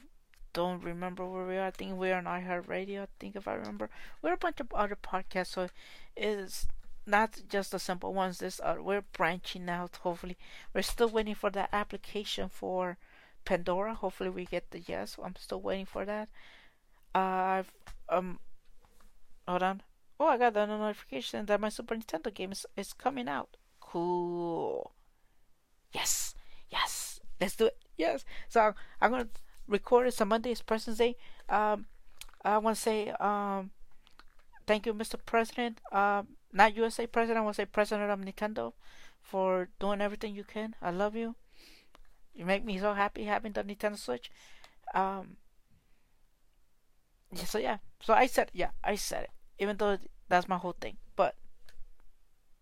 don't 0.52 0.84
remember 0.84 1.26
where 1.26 1.46
we 1.46 1.56
are. 1.56 1.68
I 1.68 1.72
think 1.72 1.98
we're 1.98 2.18
on 2.18 2.26
iHeartRadio. 2.26 3.04
I 3.04 3.08
think 3.18 3.38
if 3.38 3.48
I 3.48 3.54
remember, 3.54 3.90
we're 4.22 4.34
a 4.34 4.38
bunch 4.38 4.60
of 4.60 4.74
other 4.74 4.98
podcasts. 4.98 5.54
So 5.54 5.70
it's 6.18 6.68
not 7.08 7.44
just 7.48 7.72
the 7.72 7.80
simple 7.80 8.14
ones. 8.14 8.40
This 8.40 8.60
uh, 8.60 8.76
we're 8.82 9.06
branching 9.14 9.70
out. 9.70 10.00
Hopefully, 10.04 10.36
we're 10.74 10.82
still 10.82 11.08
waiting 11.08 11.36
for 11.36 11.50
that 11.52 11.70
application 11.72 12.50
for 12.50 12.98
Pandora. 13.46 13.94
Hopefully, 13.94 14.32
we 14.32 14.44
get 14.44 14.72
the 14.72 14.82
yes. 14.82 15.16
I'm 15.24 15.38
still 15.38 15.62
waiting 15.62 15.86
for 15.86 16.04
that. 16.04 16.28
Uh, 17.16 17.20
I've 17.20 17.72
um, 18.10 18.40
hold 19.48 19.64
on. 19.64 19.82
Oh, 20.20 20.28
I 20.28 20.38
got 20.38 20.56
the 20.56 20.66
notification 20.66 21.46
that 21.46 21.62
my 21.62 21.70
Super 21.70 21.96
Nintendo 21.96 22.34
game 22.34 22.52
is, 22.52 22.66
is 22.76 22.92
coming 22.92 23.30
out. 23.30 23.56
Cool. 23.92 24.92
Yes, 25.92 26.34
yes. 26.70 27.20
Let's 27.40 27.56
do 27.56 27.66
it. 27.66 27.78
Yes. 27.98 28.24
So 28.48 28.74
I'm 29.02 29.12
gonna 29.12 29.28
record 29.68 30.08
it. 30.08 30.14
So 30.14 30.26
Monday 30.26 30.52
is 30.52 30.62
President's 30.62 31.00
Day. 31.00 31.18
Um, 31.50 31.88
I 32.44 32.58
want 32.58 32.76
to 32.78 32.82
say 32.82 33.10
um, 33.20 33.72
thank 34.68 34.86
you, 34.86 34.94
Mr. 34.94 35.18
President. 35.26 35.80
Um, 35.92 36.30
not 36.54 36.76
USA 36.76 37.06
President. 37.08 37.40
I 37.40 37.42
want 37.42 37.56
to 37.56 37.62
say 37.64 37.66
President 37.66 38.10
of 38.10 38.20
Nintendo 38.20 38.74
for 39.22 39.70
doing 39.80 40.02
everything 40.02 40.36
you 40.36 40.44
can. 40.44 40.76
I 40.82 40.92
love 40.92 41.16
you. 41.16 41.36
You 42.34 42.46
make 42.46 42.64
me 42.64 42.80
so 42.80 42.94
happy 42.94 43.26
having 43.26 43.52
the 43.52 43.64
Nintendo 43.64 43.98
Switch. 43.98 44.32
Um, 44.94 45.38
so 47.36 47.58
yeah, 47.58 47.78
so 48.02 48.14
I 48.14 48.28
said 48.28 48.52
yeah, 48.54 48.72
I 48.84 48.96
said 48.96 49.24
it. 49.26 49.32
Even 49.60 49.78
though 49.78 49.98
that's 50.30 50.48
my 50.48 50.58
whole 50.58 50.76
thing, 50.80 50.98
but 51.16 51.36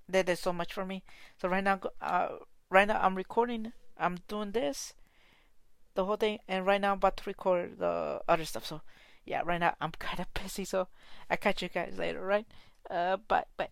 they 0.10 0.24
did 0.24 0.40
so 0.40 0.52
much 0.52 0.74
for 0.74 0.86
me. 0.86 1.04
So 1.38 1.48
right 1.48 1.64
now, 1.64 1.80
uh, 2.02 2.30
right 2.70 2.88
now 2.88 3.00
I'm 3.02 3.16
recording. 3.16 3.74
I'm 3.98 4.20
doing 4.28 4.52
this 4.52 4.94
the 5.96 6.06
whole 6.06 6.16
thing. 6.18 6.40
And 6.48 6.66
right 6.66 6.82
now 6.82 6.92
I'm 6.92 6.98
about 6.98 7.18
to 7.18 7.24
record 7.26 7.80
the 7.80 8.22
other 8.28 8.46
stuff. 8.46 8.66
So 8.66 8.82
yeah, 9.26 9.42
right 9.46 9.60
now 9.60 9.76
I'm 9.80 9.92
kind 10.00 10.20
of 10.20 10.34
busy. 10.34 10.66
So 10.66 10.88
I 11.30 11.36
catch 11.36 11.62
you 11.62 11.70
guys 11.70 11.96
later, 11.98 12.22
right? 12.22 12.48
Uh, 12.90 13.18
bye, 13.18 13.46
bye. 13.58 13.70